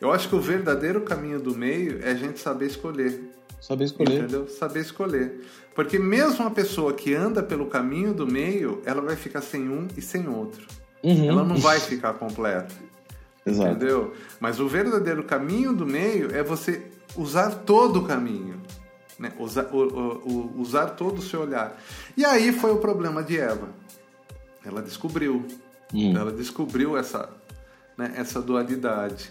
Eu 0.00 0.12
acho 0.12 0.28
que 0.28 0.34
o 0.34 0.40
verdadeiro 0.40 1.00
caminho 1.02 1.40
do 1.40 1.56
meio 1.56 2.00
é 2.02 2.10
a 2.10 2.14
gente 2.14 2.40
saber 2.40 2.66
escolher. 2.66 3.31
Saber 3.62 3.84
escolher. 3.84 4.18
Entendeu? 4.24 4.48
Saber 4.48 4.80
escolher. 4.80 5.40
Porque 5.72 5.96
mesmo 5.98 6.40
uma 6.44 6.50
pessoa 6.50 6.92
que 6.92 7.14
anda 7.14 7.42
pelo 7.44 7.66
caminho 7.66 8.12
do 8.12 8.26
meio, 8.26 8.82
ela 8.84 9.00
vai 9.00 9.14
ficar 9.14 9.40
sem 9.40 9.68
um 9.68 9.86
e 9.96 10.02
sem 10.02 10.28
outro. 10.28 10.66
Uhum. 11.02 11.28
Ela 11.28 11.44
não 11.44 11.56
vai 11.56 11.78
ficar 11.78 12.12
completa. 12.14 12.74
Exato. 13.46 13.70
Entendeu? 13.70 14.14
Mas 14.40 14.58
o 14.58 14.66
verdadeiro 14.68 15.22
caminho 15.22 15.72
do 15.72 15.86
meio 15.86 16.34
é 16.34 16.42
você 16.42 16.82
usar 17.16 17.50
todo 17.50 18.00
o 18.00 18.04
caminho. 18.04 18.60
Né? 19.16 19.32
Usar, 19.38 19.66
o, 19.72 19.76
o- 19.78 20.28
o- 20.28 20.60
usar 20.60 20.86
todo 20.90 21.18
o 21.18 21.22
seu 21.22 21.42
olhar. 21.42 21.80
E 22.16 22.24
aí 22.24 22.52
foi 22.52 22.72
o 22.72 22.78
problema 22.78 23.22
de 23.22 23.38
Eva. 23.38 23.68
Ela 24.64 24.82
descobriu. 24.82 25.46
Hum. 25.94 26.16
Ela 26.16 26.32
descobriu 26.32 26.96
essa, 26.96 27.30
né, 27.96 28.12
essa 28.16 28.42
dualidade. 28.42 29.30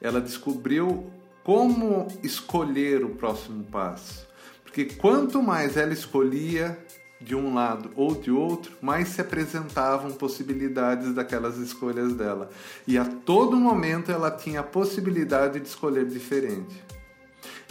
Ela 0.00 0.20
descobriu 0.20 1.10
como 1.44 2.08
escolher 2.22 3.04
o 3.04 3.10
próximo 3.10 3.64
passo. 3.64 4.26
Porque 4.62 4.84
quanto 4.84 5.42
mais 5.42 5.76
ela 5.76 5.92
escolhia 5.92 6.78
de 7.20 7.34
um 7.34 7.54
lado 7.54 7.90
ou 7.94 8.14
de 8.14 8.30
outro, 8.30 8.72
mais 8.80 9.08
se 9.08 9.20
apresentavam 9.20 10.10
possibilidades 10.12 11.14
daquelas 11.14 11.56
escolhas 11.56 12.14
dela. 12.14 12.50
E 12.86 12.98
a 12.98 13.04
todo 13.04 13.56
momento 13.56 14.10
ela 14.10 14.30
tinha 14.30 14.60
a 14.60 14.64
possibilidade 14.64 15.60
de 15.60 15.68
escolher 15.68 16.06
diferente. 16.06 16.82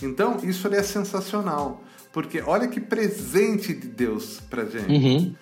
Então, 0.01 0.37
isso 0.43 0.67
é 0.67 0.81
sensacional. 0.81 1.83
Porque 2.11 2.41
olha 2.41 2.67
que 2.67 2.79
presente 2.79 3.73
de 3.73 3.87
Deus 3.87 4.41
pra 4.49 4.65
gente. 4.65 4.91
Uhum. 4.91 5.35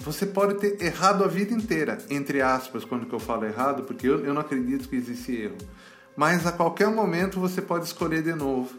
Você 0.00 0.26
pode 0.26 0.54
ter 0.54 0.82
errado 0.82 1.22
a 1.22 1.28
vida 1.28 1.54
inteira, 1.54 1.98
entre 2.10 2.42
aspas, 2.42 2.84
quando 2.84 3.06
eu 3.10 3.20
falo 3.20 3.44
errado, 3.44 3.84
porque 3.84 4.06
eu, 4.06 4.24
eu 4.24 4.34
não 4.34 4.40
acredito 4.40 4.88
que 4.88 4.96
existe 4.96 5.32
erro. 5.32 5.56
Mas 6.16 6.46
a 6.46 6.52
qualquer 6.52 6.88
momento 6.88 7.40
você 7.40 7.60
pode 7.62 7.86
escolher 7.86 8.22
de 8.22 8.34
novo. 8.34 8.70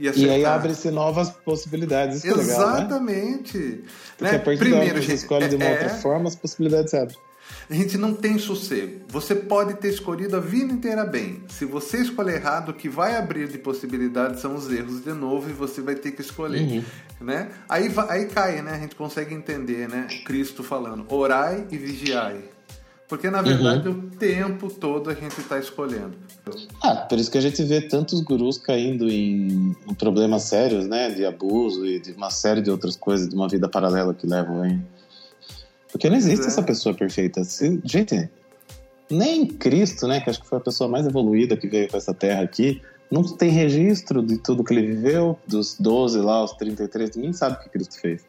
E, 0.00 0.08
E 0.08 0.28
aí 0.30 0.44
abre-se 0.44 0.90
novas 0.90 1.30
possibilidades. 1.30 2.24
Isso 2.24 2.34
que 2.34 2.40
é 2.40 2.42
legal, 2.44 2.70
né? 2.70 2.78
Exatamente. 2.78 3.84
Porque 4.16 4.32
Né? 4.32 4.36
a 4.36 4.40
partir 4.40 4.58
Primeiro, 4.58 4.94
da 5.00 5.02
você 5.06 5.14
escolhe 5.14 5.48
de 5.48 5.56
uma 5.56 5.64
é- 5.64 5.70
outra 5.72 5.88
forma, 5.90 6.28
as 6.28 6.34
possibilidades 6.34 6.90
se 6.90 6.96
abrem. 6.96 7.16
a 7.70 7.74
gente 7.74 7.96
não 7.98 8.12
tem 8.14 8.36
sossego. 8.38 9.02
Você 9.08 9.34
pode 9.34 9.74
ter 9.74 9.88
escolhido 9.88 10.36
a 10.36 10.40
vida 10.40 10.72
inteira 10.72 11.04
bem. 11.04 11.44
Se 11.48 11.64
você 11.64 11.98
escolher 11.98 12.36
errado, 12.36 12.70
o 12.70 12.74
que 12.74 12.88
vai 12.88 13.14
abrir 13.16 13.46
de 13.46 13.58
possibilidades 13.58 14.40
são 14.40 14.56
os 14.56 14.70
erros 14.72 15.04
de 15.04 15.12
novo 15.12 15.48
e 15.48 15.52
você 15.52 15.80
vai 15.80 15.94
ter 15.94 16.10
que 16.12 16.20
escolher. 16.22 16.62
Uhum. 16.62 16.84
Né? 17.20 17.50
Aí, 17.68 17.92
aí 18.08 18.26
cai, 18.26 18.60
né? 18.62 18.72
A 18.74 18.78
gente 18.78 18.96
consegue 18.96 19.32
entender, 19.34 19.88
né? 19.88 20.08
Cristo 20.24 20.64
falando, 20.64 21.04
orai 21.08 21.64
e 21.70 21.76
vigiai. 21.78 22.40
Porque 23.08 23.30
na 23.30 23.42
verdade 23.42 23.88
Uhum. 23.88 23.94
o 23.98 24.16
tempo 24.16 24.68
todo 24.70 25.10
a 25.10 25.14
gente 25.14 25.38
está 25.38 25.58
escolhendo. 25.58 26.16
Ah, 26.82 26.96
por 26.96 27.18
isso 27.18 27.30
que 27.30 27.38
a 27.38 27.40
gente 27.40 27.62
vê 27.64 27.80
tantos 27.80 28.20
gurus 28.20 28.58
caindo 28.58 29.08
em, 29.08 29.76
em 29.88 29.94
problemas 29.94 30.42
sérios, 30.44 30.86
né? 30.86 31.10
De 31.10 31.24
abuso 31.24 31.86
e 31.86 31.98
de 32.00 32.12
uma 32.12 32.30
série 32.30 32.60
de 32.60 32.70
outras 32.70 32.96
coisas, 32.96 33.28
de 33.28 33.34
uma 33.34 33.48
vida 33.48 33.68
paralela 33.68 34.12
que 34.14 34.26
levam 34.26 34.64
em. 34.64 34.84
Porque 35.90 36.08
não 36.08 36.16
existe 36.16 36.44
é. 36.44 36.48
essa 36.48 36.62
pessoa 36.62 36.94
perfeita. 36.94 37.44
Se- 37.44 37.80
gente, 37.84 38.28
nem 39.10 39.46
Cristo, 39.46 40.06
né? 40.06 40.20
Que 40.20 40.30
acho 40.30 40.40
que 40.40 40.48
foi 40.48 40.58
a 40.58 40.62
pessoa 40.62 40.88
mais 40.88 41.06
evoluída 41.06 41.56
que 41.56 41.68
veio 41.68 41.88
com 41.88 41.96
essa 41.96 42.14
terra 42.14 42.42
aqui, 42.42 42.80
não 43.10 43.22
tem 43.22 43.50
registro 43.50 44.22
de 44.22 44.38
tudo 44.38 44.64
que 44.64 44.72
ele 44.72 44.86
viveu, 44.86 45.38
dos 45.46 45.76
12 45.78 46.18
lá 46.20 46.36
aos 46.36 46.52
33, 46.52 47.14
ninguém 47.16 47.32
sabe 47.34 47.56
o 47.56 47.58
que 47.60 47.68
Cristo 47.68 48.00
fez. 48.00 48.24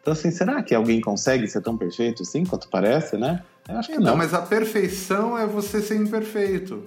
Então, 0.00 0.12
assim, 0.14 0.30
será 0.30 0.62
que 0.62 0.74
alguém 0.74 1.00
consegue 1.02 1.46
ser 1.46 1.60
tão 1.60 1.76
perfeito 1.76 2.22
assim 2.22 2.42
quanto 2.42 2.68
parece, 2.70 3.18
né? 3.18 3.42
Eu 3.68 3.76
acho 3.76 3.88
que 3.90 3.96
Não, 3.96 4.04
não. 4.12 4.16
mas 4.16 4.32
a 4.32 4.40
perfeição 4.40 5.36
é 5.36 5.46
você 5.46 5.82
ser 5.82 5.96
imperfeito. 5.96 6.86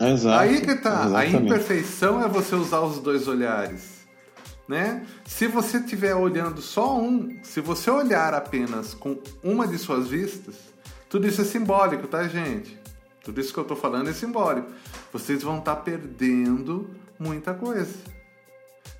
Exato, 0.00 0.38
Aí 0.40 0.60
que 0.60 0.76
tá. 0.76 1.02
A 1.02 1.06
exatamente. 1.06 1.36
imperfeição 1.36 2.22
é 2.22 2.28
você 2.28 2.54
usar 2.54 2.80
os 2.80 2.98
dois 2.98 3.26
olhares. 3.26 3.98
Né? 4.68 5.06
Se 5.24 5.46
você 5.46 5.78
estiver 5.78 6.14
olhando 6.14 6.60
só 6.60 6.98
um, 6.98 7.38
se 7.42 7.60
você 7.60 7.90
olhar 7.90 8.34
apenas 8.34 8.92
com 8.92 9.18
uma 9.42 9.66
de 9.66 9.78
suas 9.78 10.08
vistas, 10.08 10.56
tudo 11.08 11.26
isso 11.26 11.40
é 11.40 11.44
simbólico, 11.44 12.06
tá, 12.06 12.28
gente? 12.28 12.78
Tudo 13.24 13.40
isso 13.40 13.52
que 13.52 13.58
eu 13.58 13.64
tô 13.64 13.74
falando 13.74 14.10
é 14.10 14.12
simbólico. 14.12 14.70
Vocês 15.12 15.42
vão 15.42 15.58
estar 15.58 15.76
perdendo 15.76 16.90
muita 17.18 17.54
coisa. 17.54 17.94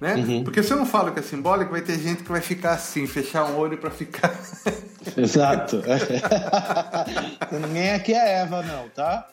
Né? 0.01 0.15
Uhum. 0.15 0.45
Porque 0.45 0.63
se 0.63 0.73
eu 0.73 0.77
não 0.77 0.87
falo 0.87 1.13
que 1.13 1.19
é 1.19 1.23
simbólico, 1.23 1.73
vai 1.73 1.83
ter 1.83 1.99
gente 1.99 2.23
que 2.23 2.31
vai 2.31 2.41
ficar 2.41 2.73
assim, 2.73 3.07
fechar 3.07 3.45
um 3.47 3.57
olho 3.59 3.77
para 3.77 3.91
ficar. 3.91 4.33
Exato. 5.17 5.83
Ninguém 7.67 7.93
aqui 7.93 8.13
é 8.15 8.41
Eva, 8.41 8.63
não, 8.63 8.89
tá? 8.91 9.29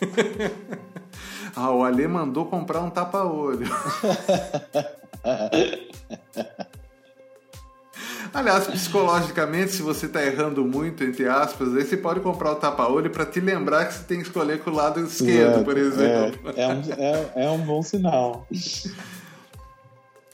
ah, 1.56 1.70
o 1.70 1.82
Ale 1.82 2.06
mandou 2.06 2.44
comprar 2.44 2.80
um 2.82 2.90
tapa-olho. 2.90 3.66
Aliás, 8.34 8.66
psicologicamente, 8.66 9.72
se 9.72 9.80
você 9.80 10.06
tá 10.06 10.22
errando 10.22 10.62
muito, 10.62 11.02
entre 11.02 11.26
aspas, 11.26 11.74
aí 11.74 11.84
você 11.84 11.96
pode 11.96 12.20
comprar 12.20 12.52
o 12.52 12.56
tapa-olho 12.56 13.08
para 13.08 13.24
te 13.24 13.40
lembrar 13.40 13.86
que 13.86 13.94
você 13.94 14.04
tem 14.04 14.18
que 14.18 14.24
escolher 14.24 14.60
com 14.60 14.70
o 14.70 14.74
lado 14.74 15.00
esquerdo, 15.00 15.64
por 15.64 15.78
exemplo. 15.78 16.52
É, 16.54 16.62
é 16.62 16.68
um, 16.68 16.82
é, 16.92 17.32
é 17.46 17.50
um 17.50 17.60
bom 17.60 17.82
sinal. 17.82 18.46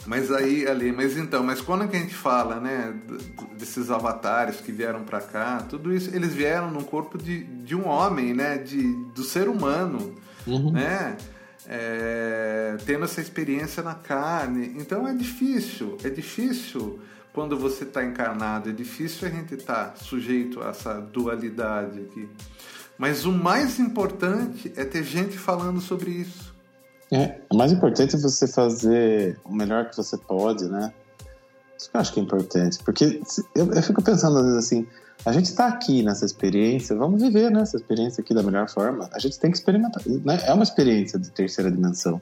Mas 0.04 0.32
aí, 0.32 0.66
ali, 0.66 0.90
mas 0.90 1.16
então, 1.16 1.44
mas 1.44 1.60
quando 1.60 1.86
que 1.86 1.96
a 1.96 2.00
gente 2.00 2.14
fala, 2.14 2.58
né, 2.58 2.92
desses 3.56 3.88
avatares 3.88 4.56
que 4.56 4.72
vieram 4.72 5.04
para 5.04 5.20
cá, 5.20 5.58
tudo 5.58 5.94
isso, 5.94 6.10
eles 6.12 6.34
vieram 6.34 6.68
no 6.72 6.82
corpo 6.82 7.16
de, 7.16 7.44
de 7.44 7.76
um 7.76 7.86
homem, 7.86 8.34
né, 8.34 8.58
de, 8.58 8.82
do 9.14 9.22
ser 9.22 9.48
humano, 9.48 10.16
Uhum. 10.46 10.72
né, 10.72 11.16
é, 11.66 12.76
tendo 12.84 13.04
essa 13.04 13.20
experiência 13.20 13.82
na 13.82 13.94
carne. 13.94 14.74
Então 14.76 15.06
é 15.06 15.14
difícil, 15.14 15.96
é 16.04 16.10
difícil 16.10 17.00
quando 17.32 17.56
você 17.58 17.84
está 17.84 18.04
encarnado, 18.04 18.68
é 18.68 18.72
difícil 18.72 19.26
a 19.26 19.30
gente 19.30 19.54
estar 19.54 19.96
sujeito 19.96 20.62
a 20.62 20.68
essa 20.68 21.00
dualidade 21.00 22.00
aqui. 22.00 22.28
Mas 22.98 23.24
o 23.24 23.32
mais 23.32 23.78
importante 23.78 24.72
é 24.76 24.84
ter 24.84 25.02
gente 25.02 25.38
falando 25.38 25.80
sobre 25.80 26.10
isso. 26.10 26.52
É, 27.10 27.40
o 27.50 27.56
mais 27.56 27.72
importante 27.72 28.16
é 28.16 28.18
você 28.18 28.46
fazer 28.46 29.38
o 29.44 29.52
melhor 29.52 29.88
que 29.88 29.96
você 29.96 30.16
pode, 30.16 30.64
né? 30.64 30.92
Isso 31.82 31.90
que 31.90 31.96
eu 31.96 32.00
acho 32.00 32.12
que 32.12 32.20
é 32.20 32.22
importante. 32.22 32.78
Porque 32.84 33.20
eu, 33.54 33.72
eu 33.72 33.82
fico 33.82 34.02
pensando 34.02 34.38
às 34.38 34.44
vezes 34.44 34.58
assim, 34.58 34.86
a 35.26 35.32
gente 35.32 35.46
está 35.46 35.66
aqui 35.66 36.02
nessa 36.02 36.24
experiência, 36.24 36.96
vamos 36.96 37.20
viver 37.20 37.50
né, 37.50 37.62
essa 37.62 37.76
experiência 37.76 38.22
aqui 38.22 38.32
da 38.32 38.42
melhor 38.42 38.68
forma. 38.68 39.08
A 39.12 39.18
gente 39.18 39.38
tem 39.38 39.50
que 39.50 39.56
experimentar. 39.56 40.02
Né? 40.06 40.40
É 40.46 40.52
uma 40.52 40.62
experiência 40.62 41.18
de 41.18 41.30
terceira 41.30 41.70
dimensão. 41.70 42.20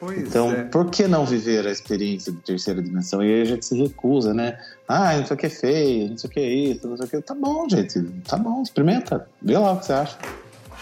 Pois 0.00 0.18
então, 0.18 0.52
é. 0.52 0.64
por 0.64 0.90
que 0.90 1.08
não 1.08 1.26
viver 1.26 1.66
a 1.66 1.72
experiência 1.72 2.30
de 2.30 2.38
terceira 2.38 2.80
dimensão? 2.80 3.22
E 3.22 3.26
aí 3.34 3.42
a 3.42 3.44
gente 3.44 3.66
se 3.66 3.76
recusa, 3.76 4.32
né? 4.32 4.56
Ah, 4.86 5.16
não 5.16 5.26
sei 5.26 5.34
o 5.34 5.38
que 5.38 5.46
é 5.46 5.50
feio, 5.50 6.10
não 6.10 6.16
sei 6.16 6.30
o 6.30 6.32
que 6.32 6.40
é 6.40 6.48
isso, 6.48 6.88
não 6.88 6.96
sei 6.96 7.06
o 7.06 7.08
que. 7.08 7.20
Tá 7.20 7.34
bom, 7.34 7.68
gente, 7.68 8.00
tá 8.28 8.36
bom, 8.36 8.62
experimenta. 8.62 9.28
Vê 9.42 9.58
lá 9.58 9.72
o 9.72 9.78
que 9.78 9.86
você 9.86 9.92
acha. 9.92 10.16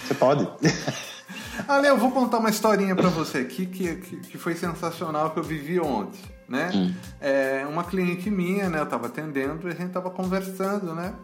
Você 0.05 0.15
pode. 0.15 0.47
Ale, 1.67 1.89
eu 1.89 1.97
vou 1.97 2.11
contar 2.11 2.39
uma 2.39 2.51
historinha 2.51 2.95
para 2.95 3.09
você 3.09 3.39
aqui 3.39 3.65
que, 3.65 3.97
que, 3.97 4.17
que, 4.19 4.39
foi 4.39 4.55
sensacional 4.55 5.31
que 5.31 5.39
eu 5.39 5.43
vivi 5.43 5.81
ontem, 5.81 6.21
né? 6.49 6.71
Hum. 6.75 6.95
É, 7.21 7.67
uma 7.69 7.85
cliente 7.85 8.31
minha, 8.31 8.69
né? 8.69 8.81
Eu 8.81 8.87
tava 8.87 9.07
atendendo 9.07 9.69
e 9.69 9.73
a 9.73 9.75
gente 9.75 9.91
tava 9.91 10.11
conversando, 10.11 10.95
né? 10.95 11.15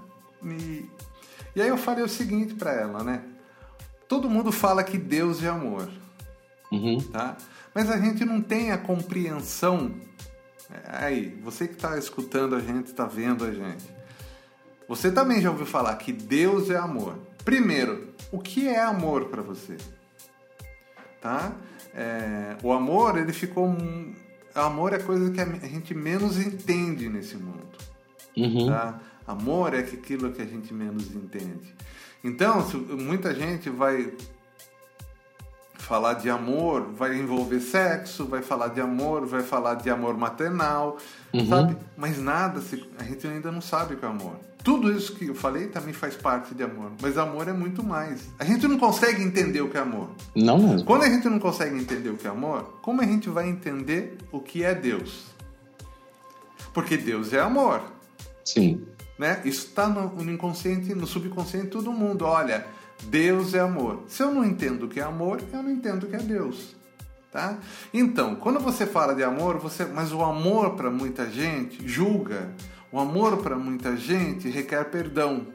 E, 0.44 0.88
e 1.54 1.62
aí 1.62 1.68
eu 1.68 1.76
falei 1.76 2.04
o 2.04 2.08
seguinte 2.08 2.54
para 2.54 2.72
ela, 2.72 3.02
né? 3.04 3.22
Todo 4.08 4.28
mundo 4.28 4.52
fala 4.52 4.82
que 4.82 4.98
Deus 4.98 5.42
é 5.42 5.48
amor, 5.48 5.88
uhum. 6.70 6.98
tá? 7.12 7.36
Mas 7.74 7.90
a 7.90 7.98
gente 7.98 8.24
não 8.24 8.40
tem 8.40 8.70
a 8.72 8.78
compreensão. 8.78 9.94
É, 10.70 11.04
aí, 11.04 11.40
você 11.42 11.66
que 11.66 11.74
está 11.74 11.96
escutando 11.96 12.54
a 12.54 12.60
gente, 12.60 12.88
está 12.88 13.06
vendo 13.06 13.44
a 13.44 13.52
gente. 13.52 13.84
Você 14.88 15.10
também 15.10 15.40
já 15.40 15.50
ouviu 15.50 15.64
falar 15.64 15.96
que 15.96 16.12
Deus 16.12 16.68
é 16.68 16.76
amor. 16.76 17.16
Primeiro, 17.44 18.12
o 18.30 18.38
que 18.38 18.68
é 18.68 18.80
amor 18.80 19.26
para 19.26 19.40
você? 19.40 19.76
Tá? 21.20 21.52
É, 21.94 22.56
o 22.62 22.72
amor, 22.72 23.16
ele 23.16 23.32
ficou. 23.32 23.74
Amor 24.54 24.92
é 24.92 24.98
coisa 24.98 25.30
que 25.30 25.40
a 25.40 25.68
gente 25.68 25.94
menos 25.94 26.38
entende 26.38 27.08
nesse 27.08 27.36
mundo. 27.36 27.78
Uhum. 28.36 28.66
Tá? 28.66 29.00
Amor 29.26 29.74
é 29.74 29.78
aquilo 29.78 30.32
que 30.32 30.42
a 30.42 30.46
gente 30.46 30.72
menos 30.74 31.14
entende. 31.14 31.74
Então, 32.24 32.66
muita 32.98 33.34
gente 33.34 33.70
vai 33.70 34.12
falar 35.82 36.14
de 36.14 36.30
amor 36.30 36.92
vai 36.94 37.18
envolver 37.18 37.60
sexo, 37.60 38.24
vai 38.24 38.40
falar 38.40 38.68
de 38.68 38.80
amor, 38.80 39.26
vai 39.26 39.42
falar 39.42 39.74
de 39.74 39.90
amor 39.90 40.16
maternal, 40.16 40.96
uhum. 41.34 41.46
sabe? 41.46 41.76
Mas 41.96 42.18
nada, 42.18 42.60
se, 42.60 42.82
a 42.98 43.02
gente 43.02 43.26
ainda 43.26 43.50
não 43.50 43.60
sabe 43.60 43.94
o 43.94 43.96
que 43.96 44.04
é 44.04 44.08
amor. 44.08 44.36
Tudo 44.62 44.92
isso 44.92 45.16
que 45.16 45.26
eu 45.26 45.34
falei 45.34 45.66
também 45.66 45.92
faz 45.92 46.14
parte 46.14 46.54
de 46.54 46.62
amor, 46.62 46.92
mas 47.00 47.18
amor 47.18 47.48
é 47.48 47.52
muito 47.52 47.82
mais. 47.82 48.20
A 48.38 48.44
gente 48.44 48.68
não 48.68 48.78
consegue 48.78 49.24
entender 49.24 49.60
o 49.60 49.68
que 49.68 49.76
é 49.76 49.80
amor. 49.80 50.10
Não 50.36 50.56
mesmo. 50.56 50.86
Quando 50.86 51.02
a 51.02 51.08
gente 51.08 51.28
não 51.28 51.40
consegue 51.40 51.76
entender 51.76 52.10
o 52.10 52.16
que 52.16 52.28
é 52.28 52.30
amor, 52.30 52.78
como 52.80 53.02
a 53.02 53.04
gente 53.04 53.28
vai 53.28 53.48
entender 53.48 54.18
o 54.30 54.38
que 54.38 54.62
é 54.62 54.72
Deus? 54.72 55.24
Porque 56.72 56.96
Deus 56.96 57.32
é 57.32 57.40
amor. 57.40 57.82
Sim. 58.44 58.86
Né? 59.18 59.42
Isso 59.44 59.66
está 59.66 59.88
no, 59.88 60.08
no 60.08 60.30
inconsciente, 60.30 60.94
no 60.94 61.08
subconsciente 61.08 61.66
de 61.66 61.72
todo 61.72 61.90
mundo. 61.92 62.24
Olha, 62.24 62.64
Deus 63.04 63.54
é 63.54 63.60
amor. 63.60 64.04
Se 64.08 64.22
eu 64.22 64.32
não 64.32 64.44
entendo 64.44 64.84
o 64.84 64.88
que 64.88 65.00
é 65.00 65.02
amor, 65.02 65.40
eu 65.52 65.62
não 65.62 65.70
entendo 65.70 66.04
o 66.04 66.06
que 66.06 66.16
é 66.16 66.20
Deus. 66.20 66.74
Tá? 67.30 67.58
Então, 67.94 68.34
quando 68.36 68.60
você 68.60 68.84
fala 68.84 69.14
de 69.14 69.24
amor, 69.24 69.58
você, 69.58 69.86
mas 69.86 70.12
o 70.12 70.22
amor 70.22 70.74
para 70.74 70.90
muita 70.90 71.30
gente 71.30 71.86
julga. 71.88 72.50
O 72.90 73.00
amor 73.00 73.38
para 73.38 73.56
muita 73.56 73.96
gente 73.96 74.50
requer 74.50 74.84
perdão. 74.90 75.46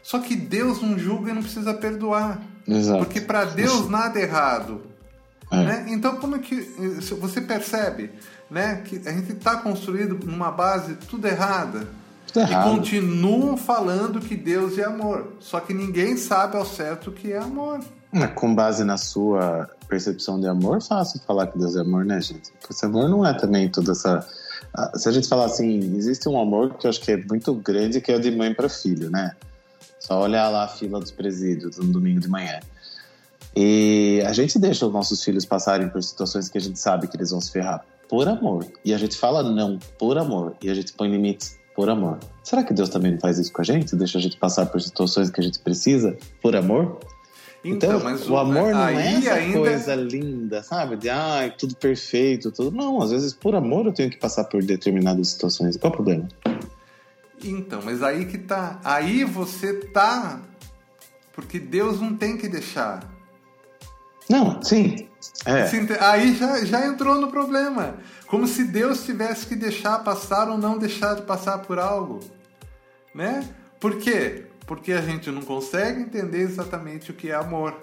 Só 0.00 0.20
que 0.20 0.36
Deus 0.36 0.80
não 0.80 0.96
julga 0.96 1.30
e 1.30 1.34
não 1.34 1.42
precisa 1.42 1.74
perdoar. 1.74 2.40
Exato. 2.68 3.04
Porque 3.04 3.20
para 3.20 3.44
Deus 3.46 3.88
nada 3.88 4.20
é 4.20 4.22
errado. 4.22 4.82
É. 5.50 5.56
Né? 5.56 5.86
Então, 5.88 6.16
como 6.16 6.36
é 6.36 6.38
que 6.38 6.60
você 7.20 7.40
percebe 7.40 8.10
né, 8.50 8.82
que 8.84 9.00
a 9.08 9.12
gente 9.12 9.32
está 9.32 9.56
construído 9.56 10.18
numa 10.24 10.50
base 10.50 10.94
tudo 11.08 11.26
errada? 11.26 11.88
E 12.36 12.70
continuam 12.70 13.56
falando 13.56 14.20
que 14.20 14.36
Deus 14.36 14.76
é 14.78 14.84
amor. 14.84 15.34
Só 15.38 15.60
que 15.60 15.72
ninguém 15.72 16.16
sabe 16.16 16.56
ao 16.56 16.66
certo 16.66 17.10
o 17.10 17.12
que 17.12 17.32
é 17.32 17.38
amor. 17.38 17.80
Com 18.34 18.54
base 18.54 18.84
na 18.84 18.96
sua 18.96 19.70
percepção 19.88 20.40
de 20.40 20.46
amor, 20.46 20.82
fácil 20.82 21.20
falar 21.26 21.48
que 21.48 21.58
Deus 21.58 21.76
é 21.76 21.80
amor, 21.80 22.04
né, 22.04 22.20
gente? 22.20 22.52
Esse 22.68 22.86
amor 22.86 23.08
não 23.08 23.24
é 23.24 23.32
também 23.34 23.68
toda 23.68 23.92
essa. 23.92 24.26
Se 24.94 25.08
a 25.08 25.12
gente 25.12 25.28
falar 25.28 25.46
assim, 25.46 25.96
existe 25.96 26.28
um 26.28 26.40
amor 26.40 26.74
que 26.74 26.86
eu 26.86 26.90
acho 26.90 27.00
que 27.00 27.12
é 27.12 27.16
muito 27.16 27.54
grande, 27.54 28.00
que 28.00 28.10
é 28.10 28.18
de 28.18 28.30
mãe 28.30 28.52
para 28.52 28.68
filho, 28.68 29.10
né? 29.10 29.34
Só 30.00 30.20
olhar 30.20 30.48
lá 30.48 30.64
a 30.64 30.68
fila 30.68 31.00
dos 31.00 31.10
presídios 31.10 31.78
no 31.78 31.84
domingo 31.84 32.20
de 32.20 32.28
manhã. 32.28 32.60
E 33.56 34.22
a 34.26 34.32
gente 34.32 34.58
deixa 34.58 34.86
os 34.86 34.92
nossos 34.92 35.22
filhos 35.22 35.44
passarem 35.44 35.88
por 35.88 36.02
situações 36.02 36.48
que 36.48 36.58
a 36.58 36.60
gente 36.60 36.78
sabe 36.78 37.06
que 37.06 37.16
eles 37.16 37.30
vão 37.30 37.40
se 37.40 37.52
ferrar 37.52 37.84
por 38.08 38.28
amor. 38.28 38.66
E 38.84 38.92
a 38.92 38.98
gente 38.98 39.16
fala 39.16 39.42
não 39.42 39.78
por 39.98 40.18
amor. 40.18 40.54
E 40.60 40.68
a 40.68 40.74
gente 40.74 40.92
põe 40.92 41.08
limites 41.08 41.56
por 41.74 41.90
amor. 41.90 42.18
Será 42.42 42.62
que 42.62 42.72
Deus 42.72 42.88
também 42.88 43.18
faz 43.18 43.38
isso 43.38 43.52
com 43.52 43.60
a 43.60 43.64
gente? 43.64 43.96
Deixa 43.96 44.18
a 44.18 44.20
gente 44.20 44.36
passar 44.36 44.66
por 44.66 44.80
situações 44.80 45.30
que 45.30 45.40
a 45.40 45.44
gente 45.44 45.58
precisa 45.58 46.16
por 46.40 46.54
amor? 46.54 47.00
Então, 47.64 47.96
então 47.96 48.34
o, 48.34 48.36
amor 48.36 48.72
não 48.72 48.88
é 48.88 49.14
essa 49.14 49.32
ainda... 49.32 49.58
coisa 49.58 49.94
linda, 49.94 50.62
sabe? 50.62 50.96
De 50.96 51.08
ah, 51.08 51.50
tudo 51.56 51.74
perfeito, 51.74 52.52
tudo. 52.52 52.70
Não, 52.76 53.00
às 53.00 53.10
vezes 53.10 53.32
por 53.32 53.54
amor 53.54 53.86
eu 53.86 53.92
tenho 53.92 54.10
que 54.10 54.18
passar 54.18 54.44
por 54.44 54.62
determinadas 54.62 55.28
situações. 55.28 55.76
Qual 55.78 55.90
o 55.90 55.96
problema? 55.96 56.28
Então, 57.42 57.80
mas 57.82 58.02
aí 58.02 58.26
que 58.26 58.36
tá. 58.36 58.78
Aí 58.84 59.24
você 59.24 59.72
tá. 59.72 60.42
Porque 61.32 61.58
Deus 61.58 62.00
não 62.00 62.14
tem 62.14 62.36
que 62.36 62.48
deixar. 62.48 63.02
Não, 64.28 64.62
sim. 64.62 65.08
É. 65.44 65.68
Aí 66.00 66.34
já, 66.34 66.64
já 66.64 66.86
entrou 66.86 67.20
no 67.20 67.30
problema. 67.30 67.96
Como 68.26 68.46
se 68.46 68.64
Deus 68.64 69.04
tivesse 69.04 69.46
que 69.46 69.54
deixar 69.54 69.98
passar 70.00 70.48
ou 70.48 70.58
não 70.58 70.78
deixar 70.78 71.14
de 71.14 71.22
passar 71.22 71.58
por 71.58 71.78
algo. 71.78 72.20
Né? 73.14 73.48
Por 73.78 73.98
quê? 73.98 74.46
Porque 74.66 74.92
a 74.92 75.00
gente 75.00 75.30
não 75.30 75.42
consegue 75.42 76.00
entender 76.00 76.40
exatamente 76.40 77.10
o 77.10 77.14
que 77.14 77.30
é 77.30 77.34
amor. 77.34 77.76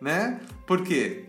Né? 0.00 0.40
Porque 0.66 1.24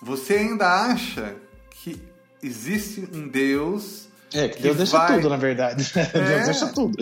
você 0.00 0.34
ainda 0.34 0.66
acha 0.66 1.34
que 1.70 2.00
existe 2.42 3.08
um 3.12 3.28
Deus. 3.28 4.08
É, 4.32 4.48
que 4.48 4.62
Deus 4.62 4.74
que 4.74 4.78
deixa 4.78 4.98
vai... 4.98 5.16
tudo, 5.16 5.28
na 5.28 5.36
verdade. 5.36 5.90
É. 5.96 6.04
Deus 6.04 6.44
deixa 6.44 6.66
tudo. 6.68 6.96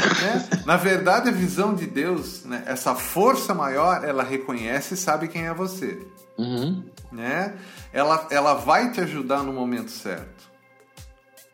Né? 0.00 0.62
Na 0.66 0.76
verdade, 0.76 1.28
a 1.28 1.32
visão 1.32 1.74
de 1.74 1.86
Deus, 1.86 2.44
né, 2.44 2.62
essa 2.66 2.94
força 2.94 3.54
maior, 3.54 4.04
ela 4.04 4.22
reconhece 4.22 4.94
e 4.94 4.96
sabe 4.96 5.28
quem 5.28 5.46
é 5.46 5.54
você. 5.54 6.06
Uhum. 6.38 6.84
Né? 7.12 7.56
Ela, 7.92 8.26
ela 8.30 8.54
vai 8.54 8.92
te 8.92 9.00
ajudar 9.00 9.42
no 9.42 9.52
momento 9.52 9.90
certo. 9.90 10.50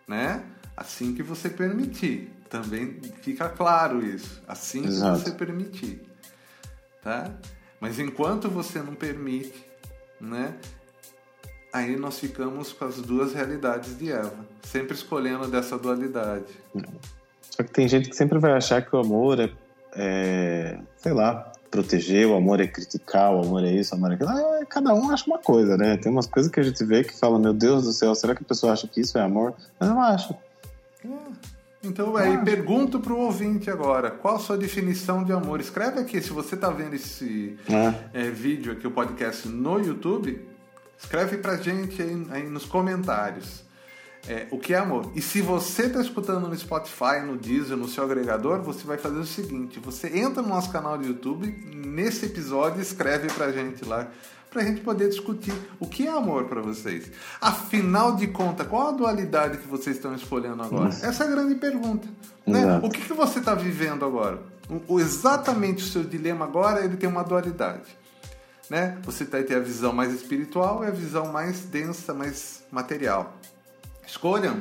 Né? 0.06 0.42
Assim 0.76 1.14
que 1.14 1.22
você 1.22 1.48
permitir. 1.48 2.32
Também 2.48 3.00
fica 3.22 3.48
claro 3.48 4.04
isso. 4.04 4.42
Assim 4.46 4.84
Exato. 4.84 5.18
que 5.18 5.24
você 5.24 5.32
permitir. 5.32 6.02
Tá? 7.02 7.30
Mas 7.80 7.98
enquanto 7.98 8.48
você 8.48 8.80
não 8.80 8.94
permite, 8.94 9.64
né? 10.20 10.54
Aí 11.72 11.96
nós 11.96 12.18
ficamos 12.18 12.72
com 12.72 12.84
as 12.84 12.96
duas 12.96 13.34
realidades 13.34 13.98
de 13.98 14.10
Eva, 14.10 14.46
sempre 14.62 14.94
escolhendo 14.94 15.46
dessa 15.48 15.76
dualidade. 15.76 16.46
Só 17.50 17.62
que 17.62 17.70
tem 17.70 17.88
gente 17.88 18.08
que 18.08 18.16
sempre 18.16 18.38
vai 18.38 18.52
achar 18.52 18.82
que 18.82 18.94
o 18.94 18.98
amor 18.98 19.40
é, 19.40 19.50
é 19.94 20.78
sei 20.96 21.12
lá, 21.12 21.52
proteger, 21.70 22.26
o 22.26 22.34
amor 22.34 22.60
é 22.60 22.66
criticar, 22.66 23.34
o 23.34 23.42
amor 23.42 23.64
é 23.64 23.70
isso, 23.70 23.94
o 23.94 23.98
amor 23.98 24.12
é 24.12 24.14
aquilo. 24.14 24.30
Ah, 24.30 24.64
cada 24.68 24.94
um 24.94 25.10
acha 25.10 25.24
uma 25.26 25.38
coisa, 25.38 25.76
né? 25.76 25.96
Tem 25.96 26.10
umas 26.10 26.26
coisas 26.26 26.50
que 26.50 26.60
a 26.60 26.62
gente 26.62 26.82
vê 26.84 27.04
que 27.04 27.14
fala, 27.18 27.38
meu 27.38 27.52
Deus 27.52 27.84
do 27.84 27.92
céu, 27.92 28.14
será 28.14 28.34
que 28.34 28.42
a 28.42 28.46
pessoa 28.46 28.72
acha 28.72 28.86
que 28.88 29.00
isso 29.00 29.18
é 29.18 29.22
amor? 29.22 29.54
Mas 29.78 29.88
não 29.88 30.00
acha. 30.00 30.36
É. 31.04 31.08
Então, 31.84 32.16
aí, 32.16 32.36
pergunto 32.38 32.98
para 32.98 33.12
o 33.12 33.18
ouvinte 33.18 33.70
agora, 33.70 34.10
qual 34.10 34.36
a 34.36 34.38
sua 34.38 34.56
definição 34.56 35.22
de 35.22 35.32
amor? 35.32 35.60
Escreve 35.60 36.00
aqui, 36.00 36.20
se 36.20 36.30
você 36.30 36.56
está 36.56 36.68
vendo 36.68 36.94
esse 36.94 37.56
é. 38.12 38.26
É, 38.26 38.30
vídeo 38.30 38.72
aqui, 38.72 38.86
o 38.86 38.90
podcast 38.90 39.46
no 39.46 39.78
YouTube, 39.78 40.44
escreve 40.98 41.36
para 41.38 41.56
gente 41.56 42.02
aí, 42.02 42.26
aí 42.30 42.48
nos 42.48 42.64
comentários 42.64 43.65
é, 44.28 44.46
o 44.50 44.58
que 44.58 44.74
é 44.74 44.78
amor. 44.78 45.10
E 45.14 45.22
se 45.22 45.40
você 45.40 45.82
está 45.82 46.00
escutando 46.00 46.48
no 46.48 46.56
Spotify, 46.56 47.20
no 47.24 47.36
Deezer, 47.36 47.76
no 47.76 47.88
seu 47.88 48.04
agregador, 48.04 48.60
você 48.60 48.84
vai 48.84 48.98
fazer 48.98 49.18
o 49.18 49.26
seguinte: 49.26 49.78
você 49.78 50.18
entra 50.18 50.42
no 50.42 50.48
nosso 50.48 50.70
canal 50.70 50.98
do 50.98 51.06
YouTube, 51.06 51.46
nesse 51.74 52.26
episódio, 52.26 52.82
escreve 52.82 53.28
pra 53.28 53.52
gente 53.52 53.84
lá, 53.84 54.08
pra 54.50 54.64
gente 54.64 54.80
poder 54.80 55.08
discutir 55.08 55.54
o 55.78 55.86
que 55.86 56.08
é 56.08 56.10
amor 56.10 56.46
para 56.46 56.60
vocês. 56.60 57.10
Afinal 57.40 58.16
de 58.16 58.26
contas, 58.26 58.66
qual 58.66 58.88
a 58.88 58.92
dualidade 58.92 59.58
que 59.58 59.68
vocês 59.68 59.96
estão 59.96 60.14
escolhendo 60.14 60.60
agora? 60.62 60.88
Isso. 60.88 61.06
Essa 61.06 61.24
é 61.24 61.26
a 61.28 61.30
grande 61.30 61.54
pergunta. 61.54 62.08
Né? 62.44 62.80
O 62.82 62.90
que, 62.90 63.00
que 63.00 63.12
você 63.12 63.38
está 63.38 63.54
vivendo 63.54 64.04
agora? 64.04 64.40
O, 64.88 64.98
exatamente 64.98 65.84
o 65.84 65.86
seu 65.86 66.02
dilema 66.02 66.44
agora, 66.44 66.84
ele 66.84 66.96
tem 66.96 67.08
uma 67.08 67.22
dualidade. 67.22 67.96
Né? 68.68 68.98
Você 69.04 69.24
vai 69.24 69.44
ter 69.44 69.54
a 69.54 69.60
visão 69.60 69.92
mais 69.92 70.12
espiritual 70.12 70.82
e 70.82 70.88
a 70.88 70.90
visão 70.90 71.30
mais 71.32 71.60
densa, 71.60 72.12
mais 72.12 72.64
material. 72.72 73.36
Escolham, 74.06 74.60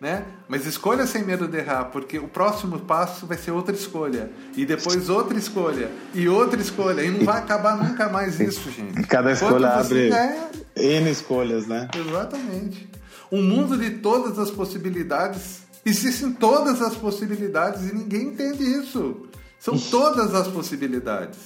né? 0.00 0.24
Mas 0.46 0.66
escolha 0.66 1.06
sem 1.06 1.24
medo 1.24 1.48
de 1.48 1.56
errar, 1.56 1.86
porque 1.86 2.18
o 2.18 2.28
próximo 2.28 2.78
passo 2.80 3.26
vai 3.26 3.38
ser 3.38 3.50
outra 3.50 3.74
escolha. 3.74 4.30
E 4.56 4.66
depois 4.66 5.08
outra 5.08 5.38
escolha. 5.38 5.90
E 6.14 6.28
outra 6.28 6.60
escolha. 6.60 7.02
E 7.02 7.10
não 7.10 7.24
vai 7.24 7.38
acabar 7.38 7.76
nunca 7.76 8.08
mais 8.08 8.38
isso, 8.40 8.70
gente. 8.70 9.02
Cada 9.04 9.32
escolha 9.32 9.68
abre 9.70 10.12
é... 10.12 10.50
N 10.76 11.10
escolhas, 11.10 11.66
né? 11.66 11.88
Exatamente. 11.94 12.88
Um 13.32 13.42
mundo 13.42 13.76
de 13.76 13.90
todas 13.90 14.38
as 14.38 14.50
possibilidades. 14.50 15.62
Existem 15.84 16.32
todas 16.32 16.82
as 16.82 16.94
possibilidades 16.96 17.88
e 17.88 17.94
ninguém 17.94 18.28
entende 18.28 18.62
isso. 18.62 19.28
São 19.58 19.78
todas 19.78 20.34
as 20.34 20.46
possibilidades. 20.48 21.38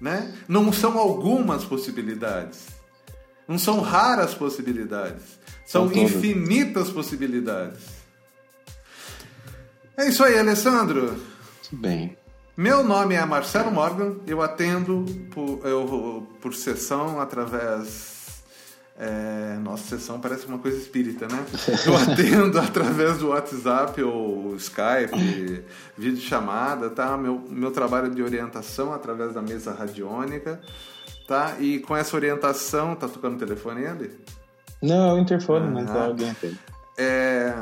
Né? 0.00 0.34
Não 0.48 0.72
são 0.72 0.98
algumas 0.98 1.64
possibilidades. 1.64 2.66
Não 3.46 3.58
são 3.58 3.80
raras 3.80 4.34
possibilidades. 4.34 5.39
São, 5.70 5.86
infinitas 5.92 6.90
possibilidades. 6.90 7.78
É 9.96 10.08
isso 10.08 10.24
aí, 10.24 10.36
Alessandro. 10.36 11.14
Tudo 11.62 11.80
bem. 11.80 12.16
Meu 12.56 12.82
nome 12.82 13.14
é 13.14 13.24
Marcelo 13.24 13.70
Morgan, 13.70 14.16
eu 14.26 14.42
atendo 14.42 15.06
por, 15.30 15.60
eu, 15.62 16.26
por 16.40 16.56
sessão 16.56 17.20
através 17.20 18.42
é, 18.98 19.58
nossa, 19.62 19.96
sessão 19.96 20.18
parece 20.18 20.44
uma 20.46 20.58
coisa 20.58 20.76
espírita, 20.76 21.28
né? 21.28 21.46
Eu 21.86 21.96
atendo 21.96 22.58
através 22.58 23.18
do 23.18 23.28
WhatsApp 23.28 24.02
ou 24.02 24.56
Skype, 24.56 25.64
vídeo 25.96 26.20
chamada, 26.20 26.90
tá? 26.90 27.16
Meu, 27.16 27.42
meu 27.48 27.70
trabalho 27.70 28.10
de 28.10 28.22
orientação 28.22 28.92
através 28.92 29.32
da 29.32 29.40
mesa 29.40 29.72
radiônica, 29.72 30.60
tá? 31.26 31.56
E 31.60 31.78
com 31.78 31.96
essa 31.96 32.14
orientação, 32.14 32.94
tá 32.94 33.08
tocando 33.08 33.36
o 33.36 33.38
telefone 33.38 33.86
ali? 33.86 34.10
Não, 34.82 35.10
é 35.10 35.14
o 35.14 35.18
interfone, 35.18 35.68
mas 35.68 35.94
é 35.94 35.98
alguém 35.98 36.34
tem. 36.34 36.58
É, 36.96 37.52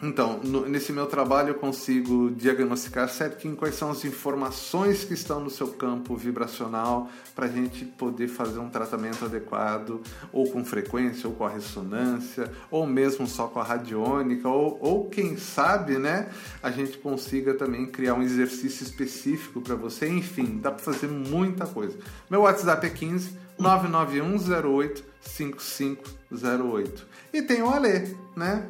então, 0.00 0.38
no, 0.44 0.68
nesse 0.68 0.92
meu 0.92 1.06
trabalho 1.06 1.50
eu 1.50 1.54
consigo 1.56 2.30
diagnosticar 2.30 3.08
certinho 3.08 3.56
quais 3.56 3.74
são 3.74 3.90
as 3.90 4.04
informações 4.04 5.02
que 5.02 5.14
estão 5.14 5.40
no 5.40 5.50
seu 5.50 5.68
campo 5.68 6.16
vibracional 6.16 7.10
para 7.34 7.46
a 7.46 7.48
gente 7.48 7.84
poder 7.84 8.28
fazer 8.28 8.60
um 8.60 8.70
tratamento 8.70 9.24
adequado, 9.24 10.00
ou 10.32 10.48
com 10.50 10.64
frequência, 10.64 11.28
ou 11.28 11.34
com 11.34 11.44
a 11.44 11.50
ressonância, 11.50 12.50
ou 12.70 12.86
mesmo 12.86 13.26
só 13.26 13.48
com 13.48 13.58
a 13.58 13.64
radiônica, 13.64 14.48
ou, 14.48 14.78
ou 14.80 15.08
quem 15.08 15.36
sabe, 15.36 15.98
né, 15.98 16.30
a 16.62 16.70
gente 16.70 16.98
consiga 16.98 17.54
também 17.54 17.86
criar 17.86 18.14
um 18.14 18.22
exercício 18.22 18.84
específico 18.84 19.60
para 19.60 19.74
você. 19.74 20.08
Enfim, 20.08 20.60
dá 20.62 20.70
para 20.70 20.84
fazer 20.84 21.08
muita 21.08 21.66
coisa. 21.66 21.98
Meu 22.30 22.42
WhatsApp 22.42 22.86
é 22.86 22.90
15 22.90 23.36
99108 23.58 26.17
5508. 26.30 27.06
E 27.32 27.42
tem 27.42 27.62
o 27.62 27.70
Alê, 27.70 28.14
né? 28.36 28.66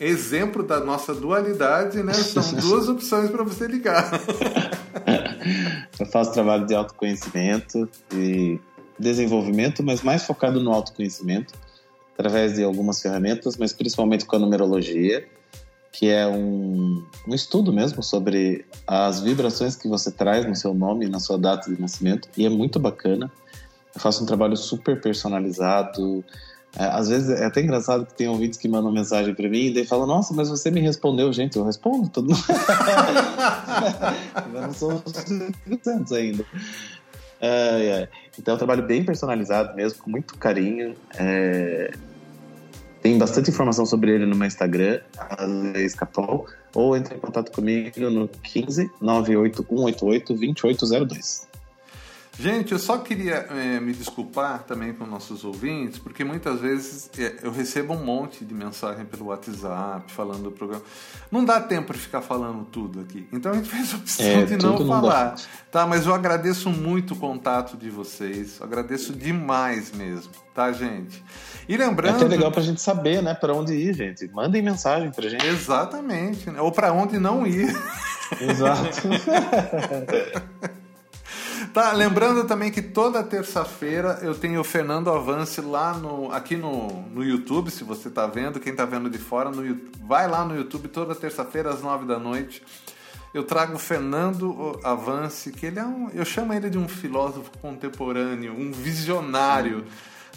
Exemplo 0.00 0.62
da 0.62 0.80
nossa 0.80 1.14
dualidade, 1.14 2.02
né? 2.02 2.14
São 2.14 2.52
duas 2.60 2.88
opções 2.88 3.30
para 3.30 3.44
você 3.44 3.66
ligar. 3.66 4.10
Eu 5.98 6.06
faço 6.06 6.32
trabalho 6.32 6.66
de 6.66 6.74
autoconhecimento 6.74 7.88
e 8.12 8.58
desenvolvimento, 8.98 9.82
mas 9.82 10.02
mais 10.02 10.24
focado 10.24 10.60
no 10.60 10.72
autoconhecimento, 10.72 11.54
através 12.14 12.54
de 12.54 12.64
algumas 12.64 13.00
ferramentas, 13.00 13.56
mas 13.56 13.72
principalmente 13.72 14.24
com 14.24 14.36
a 14.36 14.38
numerologia, 14.38 15.26
que 15.92 16.08
é 16.08 16.26
um, 16.26 17.04
um 17.26 17.34
estudo 17.34 17.72
mesmo 17.72 18.02
sobre 18.02 18.66
as 18.86 19.20
vibrações 19.20 19.76
que 19.76 19.88
você 19.88 20.10
traz 20.10 20.46
no 20.46 20.54
seu 20.54 20.74
nome, 20.74 21.08
na 21.08 21.20
sua 21.20 21.38
data 21.38 21.72
de 21.72 21.80
nascimento, 21.80 22.28
e 22.36 22.44
é 22.44 22.48
muito 22.48 22.78
bacana. 22.78 23.30
Eu 23.94 24.00
faço 24.00 24.22
um 24.22 24.26
trabalho 24.26 24.56
super 24.56 25.00
personalizado, 25.00 26.22
às 26.78 27.08
vezes 27.08 27.30
é 27.30 27.46
até 27.46 27.62
engraçado 27.62 28.04
que 28.04 28.14
tem 28.14 28.28
ouvintes 28.28 28.58
que 28.58 28.68
mandam 28.68 28.92
mensagem 28.92 29.34
para 29.34 29.48
mim 29.48 29.66
e 29.66 29.74
daí 29.74 29.86
falam, 29.86 30.06
nossa, 30.06 30.34
mas 30.34 30.50
você 30.50 30.70
me 30.70 30.80
respondeu, 30.80 31.32
gente, 31.32 31.56
eu 31.56 31.64
respondo 31.64 32.08
todo 32.08 32.28
mundo. 32.28 32.44
não 34.52 34.72
sou 34.74 35.02
tantos 35.82 36.12
ainda. 36.12 36.44
É, 37.40 37.86
é. 37.86 38.08
Então 38.38 38.52
é 38.52 38.54
um 38.54 38.58
trabalho 38.58 38.82
bem 38.82 39.04
personalizado 39.04 39.74
mesmo, 39.74 40.02
com 40.02 40.10
muito 40.10 40.36
carinho. 40.36 40.94
É... 41.18 41.92
Tem 43.00 43.16
bastante 43.16 43.50
informação 43.50 43.86
sobre 43.86 44.10
ele 44.10 44.26
no 44.26 44.34
meu 44.34 44.46
Instagram, 44.46 45.00
Escapol, 45.76 46.46
ou 46.74 46.96
entre 46.96 47.14
em 47.14 47.20
contato 47.20 47.52
comigo 47.52 48.10
no 48.10 48.28
15 48.28 48.90
98188 49.00 50.34
2802. 50.34 51.46
Gente, 52.38 52.72
eu 52.72 52.78
só 52.78 52.98
queria 52.98 53.46
é, 53.50 53.80
me 53.80 53.94
desculpar 53.94 54.64
também 54.64 54.92
com 54.92 55.06
nossos 55.06 55.42
ouvintes, 55.42 55.98
porque 55.98 56.22
muitas 56.22 56.60
vezes 56.60 57.10
é, 57.18 57.36
eu 57.42 57.50
recebo 57.50 57.94
um 57.94 58.04
monte 58.04 58.44
de 58.44 58.52
mensagem 58.52 59.06
pelo 59.06 59.26
WhatsApp 59.26 60.12
falando 60.12 60.42
do 60.42 60.50
programa. 60.50 60.82
Não 61.30 61.42
dá 61.42 61.60
tempo 61.60 61.94
de 61.94 61.98
ficar 61.98 62.20
falando 62.20 62.64
tudo 62.66 63.00
aqui. 63.00 63.26
Então 63.32 63.52
a 63.52 63.54
gente 63.54 63.70
fez 63.70 63.94
a 63.94 63.96
opção 63.96 64.26
é, 64.26 64.44
de 64.44 64.56
não 64.58 64.86
falar. 64.86 65.30
Não 65.30 65.36
tá, 65.70 65.86
mas 65.86 66.04
eu 66.04 66.14
agradeço 66.14 66.68
muito 66.68 67.14
o 67.14 67.16
contato 67.16 67.74
de 67.74 67.88
vocês. 67.88 68.60
Agradeço 68.60 69.14
demais 69.14 69.90
mesmo, 69.92 70.32
tá, 70.54 70.70
gente? 70.72 71.24
E 71.66 71.74
lembrando. 71.74 72.16
É 72.16 72.16
até 72.18 72.28
legal 72.28 72.52
pra 72.52 72.60
gente 72.60 72.82
saber, 72.82 73.22
né, 73.22 73.32
para 73.32 73.54
onde 73.54 73.72
ir, 73.72 73.94
gente. 73.94 74.28
Mandem 74.28 74.60
mensagem 74.60 75.10
pra 75.10 75.26
gente. 75.26 75.46
Exatamente, 75.46 76.50
né? 76.50 76.60
Ou 76.60 76.70
para 76.70 76.92
onde 76.92 77.18
não 77.18 77.46
ir. 77.46 77.74
Exato. 78.42 79.08
Tá, 81.76 81.92
lembrando 81.92 82.44
também 82.44 82.70
que 82.70 82.80
toda 82.80 83.22
terça-feira 83.22 84.20
eu 84.22 84.34
tenho 84.34 84.62
o 84.62 84.64
Fernando 84.64 85.10
Avance 85.10 85.60
lá 85.60 85.92
no, 85.92 86.32
aqui 86.32 86.56
no, 86.56 87.02
no 87.10 87.22
YouTube, 87.22 87.70
se 87.70 87.84
você 87.84 88.08
está 88.08 88.26
vendo, 88.26 88.58
quem 88.58 88.72
está 88.72 88.86
vendo 88.86 89.10
de 89.10 89.18
fora, 89.18 89.50
no, 89.50 89.78
vai 90.00 90.26
lá 90.26 90.42
no 90.42 90.56
YouTube 90.56 90.88
toda 90.88 91.14
terça-feira 91.14 91.68
às 91.68 91.82
nove 91.82 92.06
da 92.06 92.18
noite. 92.18 92.62
Eu 93.34 93.44
trago 93.44 93.74
o 93.74 93.78
Fernando 93.78 94.80
Avance, 94.82 95.52
que 95.52 95.66
ele 95.66 95.78
é 95.78 95.84
um. 95.84 96.08
Eu 96.14 96.24
chamo 96.24 96.54
ele 96.54 96.70
de 96.70 96.78
um 96.78 96.88
filósofo 96.88 97.50
contemporâneo, 97.60 98.54
um 98.54 98.72
visionário 98.72 99.84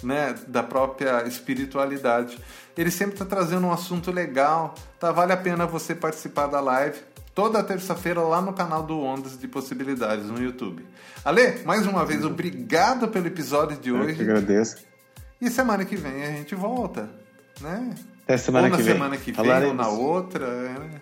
né, 0.04 0.36
da 0.46 0.62
própria 0.62 1.26
espiritualidade. 1.26 2.38
Ele 2.78 2.92
sempre 2.92 3.14
está 3.14 3.24
trazendo 3.24 3.66
um 3.66 3.72
assunto 3.72 4.12
legal, 4.12 4.76
tá? 5.00 5.10
Vale 5.14 5.32
a 5.32 5.38
pena 5.38 5.66
você 5.66 5.96
participar 5.96 6.48
da 6.48 6.60
live 6.60 7.00
toda 7.40 7.64
terça-feira 7.64 8.20
lá 8.20 8.42
no 8.42 8.52
canal 8.52 8.84
do 8.84 9.00
Ondas 9.00 9.40
de 9.40 9.48
Possibilidades 9.48 10.26
no 10.26 10.44
YouTube. 10.44 10.86
Ale, 11.24 11.62
mais 11.64 11.88
uma 11.88 12.04
vez, 12.06 12.26
obrigado 12.26 13.08
pelo 13.08 13.28
episódio 13.28 13.78
de 13.78 13.94
hoje. 13.94 14.10
Eu 14.10 14.16
que 14.18 14.22
agradeço. 14.24 14.76
E 15.40 15.50
semana 15.50 15.86
que 15.86 15.96
vem 15.96 16.22
a 16.22 16.32
gente 16.32 16.54
volta, 16.54 17.10
né? 17.62 17.96
Até 18.24 18.36
semana 18.36 18.66
ou 18.66 18.72
na 18.72 18.78
que 18.78 18.84
semana 18.84 19.10
vem. 19.12 19.20
que 19.20 19.32
vem, 19.32 19.36
Falaremos. 19.36 19.70
ou 19.70 19.74
na 19.74 19.88
outra. 19.88 20.48
Né? 20.48 21.02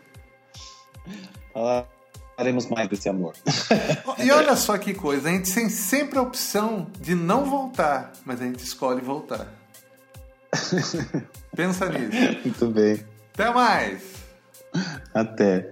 Falaremos 2.35 2.67
mais 2.67 2.87
desse 2.87 3.09
amor. 3.09 3.33
E 4.23 4.29
olha 4.29 4.55
só 4.55 4.77
que 4.77 4.93
coisa, 4.93 5.29
a 5.29 5.31
gente 5.31 5.51
tem 5.51 5.69
sempre 5.69 6.19
a 6.19 6.21
opção 6.21 6.85
de 7.01 7.15
não 7.15 7.45
voltar, 7.45 8.13
mas 8.23 8.39
a 8.39 8.45
gente 8.45 8.63
escolhe 8.63 9.01
voltar. 9.01 9.47
Pensa 11.55 11.89
nisso. 11.89 12.39
Muito 12.43 12.67
bem. 12.67 13.03
Até 13.33 13.51
mais. 13.51 14.03
Até. 15.15 15.71